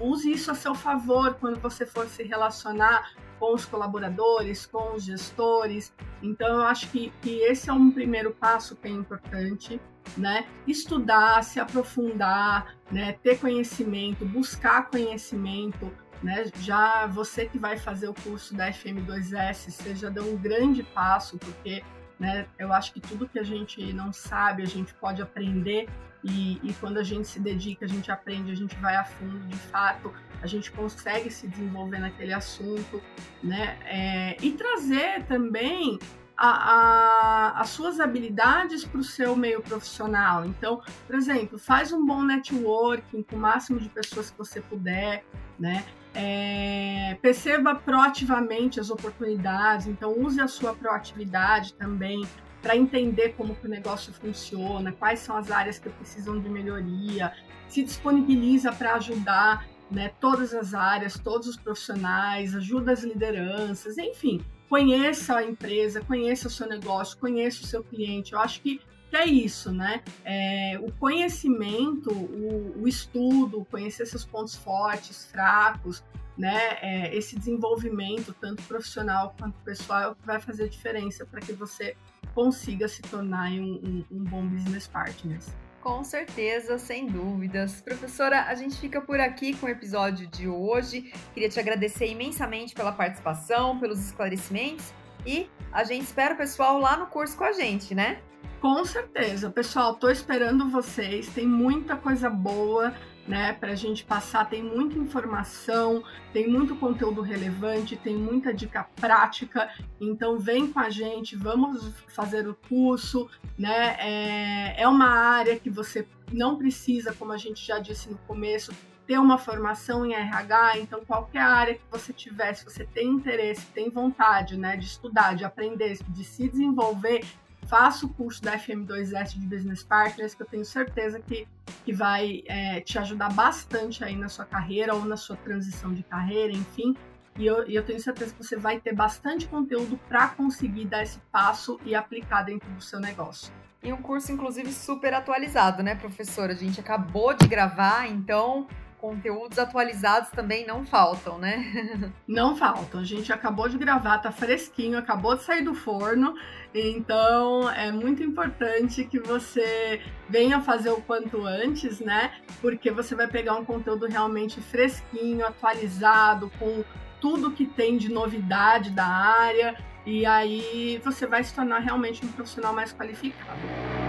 use 0.00 0.30
isso 0.30 0.50
a 0.50 0.54
seu 0.54 0.74
favor 0.74 1.34
quando 1.34 1.60
você 1.60 1.86
for 1.86 2.06
se 2.08 2.22
relacionar 2.22 3.12
com 3.38 3.54
os 3.54 3.64
colaboradores, 3.64 4.66
com 4.66 4.94
os 4.94 5.04
gestores. 5.04 5.92
Então, 6.22 6.48
eu 6.48 6.62
acho 6.62 6.88
que, 6.90 7.12
que 7.22 7.40
esse 7.40 7.68
é 7.68 7.72
um 7.72 7.90
primeiro 7.90 8.32
passo 8.32 8.76
que 8.76 8.88
é 8.88 8.90
importante, 8.90 9.80
né? 10.16 10.46
Estudar, 10.66 11.42
se 11.44 11.60
aprofundar, 11.60 12.76
né? 12.90 13.12
ter 13.22 13.38
conhecimento, 13.38 14.24
buscar 14.24 14.88
conhecimento, 14.90 15.92
né? 16.22 16.50
Já 16.60 17.06
você 17.06 17.46
que 17.46 17.58
vai 17.58 17.76
fazer 17.76 18.08
o 18.08 18.14
curso 18.14 18.54
da 18.54 18.70
FM2S, 18.70 19.70
você 19.70 19.94
já 19.94 20.08
deu 20.08 20.24
um 20.24 20.36
grande 20.36 20.82
passo, 20.82 21.38
porque 21.38 21.82
né, 22.18 22.46
eu 22.58 22.72
acho 22.72 22.92
que 22.92 23.00
tudo 23.00 23.28
que 23.28 23.38
a 23.38 23.42
gente 23.42 23.92
não 23.92 24.12
sabe, 24.12 24.62
a 24.62 24.66
gente 24.66 24.94
pode 24.94 25.20
aprender 25.20 25.88
e, 26.24 26.58
e, 26.62 26.74
quando 26.80 26.98
a 26.98 27.04
gente 27.04 27.28
se 27.28 27.38
dedica, 27.38 27.84
a 27.84 27.88
gente 27.88 28.10
aprende, 28.10 28.50
a 28.50 28.54
gente 28.54 28.74
vai 28.76 28.96
a 28.96 29.04
fundo, 29.04 29.38
de 29.46 29.56
fato, 29.56 30.12
a 30.42 30.46
gente 30.46 30.72
consegue 30.72 31.30
se 31.30 31.46
desenvolver 31.46 32.00
naquele 32.00 32.32
assunto, 32.32 33.00
né? 33.42 33.78
É, 33.84 34.36
e 34.42 34.50
trazer 34.52 35.24
também 35.26 35.98
a, 36.36 36.48
a, 36.48 37.60
as 37.60 37.68
suas 37.70 38.00
habilidades 38.00 38.84
para 38.84 39.00
o 39.00 39.04
seu 39.04 39.36
meio 39.36 39.62
profissional. 39.62 40.44
Então, 40.44 40.82
por 41.06 41.14
exemplo, 41.14 41.58
faz 41.58 41.92
um 41.92 42.04
bom 42.04 42.22
networking 42.24 43.22
com 43.22 43.36
o 43.36 43.38
máximo 43.38 43.78
de 43.78 43.88
pessoas 43.88 44.30
que 44.30 44.36
você 44.36 44.60
puder, 44.60 45.24
né? 45.58 45.84
É, 46.18 47.18
perceba 47.20 47.74
proativamente 47.74 48.80
as 48.80 48.88
oportunidades, 48.88 49.86
então 49.86 50.18
use 50.18 50.40
a 50.40 50.48
sua 50.48 50.74
proatividade 50.74 51.74
também 51.74 52.26
para 52.62 52.74
entender 52.74 53.34
como 53.36 53.54
que 53.54 53.66
o 53.66 53.68
negócio 53.68 54.14
funciona, 54.14 54.92
quais 54.92 55.20
são 55.20 55.36
as 55.36 55.50
áreas 55.50 55.78
que 55.78 55.90
precisam 55.90 56.40
de 56.40 56.48
melhoria, 56.48 57.34
se 57.68 57.82
disponibiliza 57.82 58.72
para 58.72 58.94
ajudar 58.94 59.66
né, 59.90 60.10
todas 60.18 60.54
as 60.54 60.72
áreas, 60.72 61.18
todos 61.18 61.46
os 61.48 61.56
profissionais, 61.58 62.56
ajuda 62.56 62.92
as 62.92 63.04
lideranças, 63.04 63.98
enfim, 63.98 64.42
conheça 64.70 65.36
a 65.36 65.44
empresa, 65.44 66.00
conheça 66.00 66.48
o 66.48 66.50
seu 66.50 66.66
negócio, 66.66 67.18
conheça 67.18 67.62
o 67.62 67.66
seu 67.66 67.84
cliente. 67.84 68.32
Eu 68.32 68.40
acho 68.40 68.62
que, 68.62 68.80
que 69.10 69.16
é 69.16 69.26
isso, 69.26 69.72
né? 69.72 70.02
É, 70.24 70.78
o 70.80 70.92
conhecimento, 70.92 72.12
o, 72.12 72.82
o, 72.82 72.88
estudo, 72.88 73.66
conhecer 73.70 74.06
seus 74.06 74.24
pontos 74.24 74.56
fortes, 74.56 75.26
fracos, 75.26 76.02
né? 76.36 76.78
É, 76.82 77.16
esse 77.16 77.38
desenvolvimento, 77.38 78.34
tanto 78.40 78.62
profissional 78.64 79.34
quanto 79.38 79.58
pessoal, 79.60 80.02
é 80.02 80.08
o 80.08 80.14
que 80.14 80.26
vai 80.26 80.40
fazer 80.40 80.68
diferença 80.68 81.24
para 81.24 81.40
que 81.40 81.52
você 81.52 81.96
consiga 82.34 82.88
se 82.88 83.00
tornar 83.02 83.50
um, 83.52 84.04
um, 84.10 84.16
um 84.18 84.24
bom 84.24 84.46
business 84.46 84.86
partner. 84.86 85.38
Com 85.80 86.02
certeza, 86.02 86.78
sem 86.78 87.06
dúvidas. 87.06 87.80
Professora, 87.80 88.46
a 88.46 88.54
gente 88.56 88.76
fica 88.76 89.00
por 89.00 89.20
aqui 89.20 89.54
com 89.56 89.66
o 89.66 89.68
episódio 89.68 90.26
de 90.26 90.48
hoje. 90.48 91.12
Queria 91.32 91.48
te 91.48 91.60
agradecer 91.60 92.10
imensamente 92.10 92.74
pela 92.74 92.90
participação, 92.90 93.78
pelos 93.78 94.00
esclarecimentos 94.00 94.92
e 95.26 95.50
a 95.72 95.84
gente 95.84 96.04
espera 96.04 96.34
o 96.34 96.36
pessoal 96.36 96.78
lá 96.78 96.96
no 96.96 97.06
curso 97.06 97.36
com 97.36 97.44
a 97.44 97.52
gente, 97.52 97.94
né? 97.94 98.22
Com 98.60 98.84
certeza, 98.84 99.50
pessoal, 99.50 99.94
tô 99.94 100.08
esperando 100.08 100.70
vocês. 100.70 101.28
Tem 101.28 101.46
muita 101.46 101.96
coisa 101.96 102.30
boa 102.30 102.94
né, 103.28 103.52
para 103.52 103.72
a 103.72 103.74
gente 103.74 104.04
passar. 104.04 104.48
Tem 104.48 104.62
muita 104.62 104.98
informação, 104.98 106.02
tem 106.32 106.48
muito 106.48 106.74
conteúdo 106.76 107.20
relevante, 107.20 107.96
tem 107.96 108.16
muita 108.16 108.54
dica 108.54 108.84
prática. 108.96 109.70
Então 110.00 110.38
vem 110.38 110.72
com 110.72 110.80
a 110.80 110.88
gente, 110.88 111.36
vamos 111.36 111.92
fazer 112.08 112.48
o 112.48 112.54
curso, 112.68 113.28
né? 113.58 113.96
É, 113.98 114.82
é 114.82 114.88
uma 114.88 115.08
área 115.08 115.58
que 115.58 115.68
você 115.68 116.06
não 116.32 116.56
precisa, 116.56 117.12
como 117.12 117.32
a 117.32 117.36
gente 117.36 117.64
já 117.64 117.78
disse 117.78 118.10
no 118.10 118.18
começo, 118.18 118.72
ter 119.06 119.18
uma 119.18 119.38
formação 119.38 120.04
em 120.04 120.14
RH, 120.14 120.78
então 120.78 121.04
qualquer 121.04 121.42
área 121.42 121.74
que 121.74 121.84
você 121.90 122.12
tiver, 122.12 122.54
se 122.54 122.64
você 122.64 122.84
tem 122.84 123.08
interesse, 123.08 123.66
tem 123.66 123.88
vontade, 123.88 124.56
né, 124.56 124.76
de 124.76 124.86
estudar, 124.86 125.34
de 125.34 125.44
aprender, 125.44 125.98
de 126.08 126.24
se 126.24 126.48
desenvolver, 126.48 127.24
faça 127.66 128.06
o 128.06 128.08
curso 128.08 128.42
da 128.42 128.58
FM2S 128.58 129.38
de 129.38 129.46
Business 129.46 129.82
Partners, 129.82 130.34
que 130.34 130.42
eu 130.42 130.46
tenho 130.46 130.64
certeza 130.64 131.20
que, 131.20 131.46
que 131.84 131.92
vai 131.92 132.42
é, 132.46 132.80
te 132.80 132.98
ajudar 132.98 133.32
bastante 133.32 134.04
aí 134.04 134.16
na 134.16 134.28
sua 134.28 134.44
carreira 134.44 134.94
ou 134.94 135.04
na 135.04 135.16
sua 135.16 135.36
transição 135.36 135.92
de 135.92 136.02
carreira, 136.02 136.52
enfim. 136.52 136.96
E 137.38 137.44
eu, 137.44 137.68
e 137.68 137.74
eu 137.74 137.84
tenho 137.84 138.00
certeza 138.00 138.32
que 138.32 138.42
você 138.42 138.56
vai 138.56 138.80
ter 138.80 138.94
bastante 138.94 139.46
conteúdo 139.46 139.98
para 140.08 140.28
conseguir 140.28 140.86
dar 140.86 141.02
esse 141.02 141.18
passo 141.30 141.78
e 141.84 141.94
aplicar 141.94 142.42
dentro 142.42 142.68
do 142.70 142.80
seu 142.80 142.98
negócio. 142.98 143.52
E 143.82 143.92
um 143.92 144.00
curso, 144.00 144.32
inclusive, 144.32 144.72
super 144.72 145.12
atualizado, 145.12 145.82
né, 145.82 145.94
professora? 145.94 146.52
A 146.52 146.56
gente 146.56 146.80
acabou 146.80 147.34
de 147.34 147.46
gravar, 147.46 148.08
então 148.08 148.66
conteúdos 149.06 149.56
atualizados 149.56 150.30
também 150.30 150.66
não 150.66 150.84
faltam, 150.84 151.38
né? 151.38 152.10
não 152.26 152.56
faltam. 152.56 153.00
A 153.00 153.04
gente 153.04 153.32
acabou 153.32 153.68
de 153.68 153.78
gravar, 153.78 154.18
tá 154.18 154.32
fresquinho, 154.32 154.98
acabou 154.98 155.36
de 155.36 155.44
sair 155.44 155.62
do 155.62 155.74
forno. 155.74 156.34
Então 156.74 157.70
é 157.70 157.92
muito 157.92 158.22
importante 158.24 159.04
que 159.04 159.20
você 159.20 160.00
venha 160.28 160.60
fazer 160.60 160.90
o 160.90 161.00
quanto 161.00 161.46
antes, 161.46 162.00
né? 162.00 162.32
Porque 162.60 162.90
você 162.90 163.14
vai 163.14 163.28
pegar 163.28 163.54
um 163.54 163.64
conteúdo 163.64 164.06
realmente 164.06 164.60
fresquinho, 164.60 165.46
atualizado, 165.46 166.50
com 166.58 166.82
tudo 167.20 167.52
que 167.52 167.64
tem 167.64 167.96
de 167.96 168.10
novidade 168.10 168.90
da 168.90 169.06
área. 169.06 169.76
E 170.04 170.26
aí 170.26 171.00
você 171.04 171.26
vai 171.26 171.44
se 171.44 171.54
tornar 171.54 171.78
realmente 171.78 172.26
um 172.26 172.28
profissional 172.32 172.72
mais 172.72 172.92
qualificado. 172.92 174.05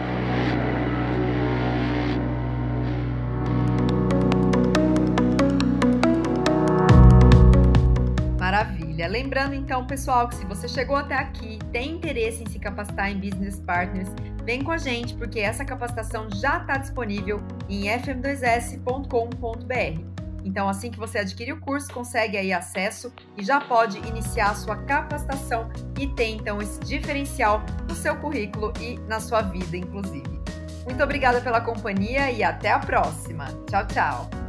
Lembrando 9.07 9.55
então, 9.55 9.85
pessoal, 9.85 10.27
que 10.27 10.35
se 10.35 10.45
você 10.45 10.67
chegou 10.67 10.95
até 10.95 11.15
aqui, 11.15 11.59
tem 11.71 11.91
interesse 11.91 12.43
em 12.43 12.49
se 12.49 12.59
capacitar 12.59 13.11
em 13.11 13.19
Business 13.19 13.59
Partners, 13.59 14.09
vem 14.43 14.63
com 14.63 14.71
a 14.71 14.77
gente, 14.77 15.15
porque 15.15 15.39
essa 15.39 15.65
capacitação 15.65 16.29
já 16.31 16.57
está 16.57 16.77
disponível 16.77 17.41
em 17.69 17.85
fm2s.com.br. 17.85 20.17
Então, 20.43 20.69
assim 20.69 20.89
que 20.89 20.97
você 20.97 21.19
adquire 21.19 21.51
o 21.51 21.59
curso, 21.59 21.93
consegue 21.93 22.37
aí 22.37 22.53
acesso 22.53 23.11
e 23.37 23.43
já 23.43 23.59
pode 23.59 23.97
iniciar 24.07 24.51
a 24.51 24.55
sua 24.55 24.77
capacitação 24.77 25.69
e 25.99 26.07
ter 26.07 26.29
então 26.29 26.61
esse 26.61 26.79
diferencial 26.79 27.61
no 27.87 27.95
seu 27.95 28.15
currículo 28.15 28.71
e 28.79 28.97
na 29.09 29.19
sua 29.19 29.41
vida, 29.41 29.75
inclusive. 29.75 30.37
Muito 30.85 31.03
obrigada 31.03 31.41
pela 31.41 31.59
companhia 31.59 32.31
e 32.31 32.43
até 32.43 32.71
a 32.71 32.79
próxima. 32.79 33.47
Tchau, 33.69 33.85
tchau! 33.87 34.46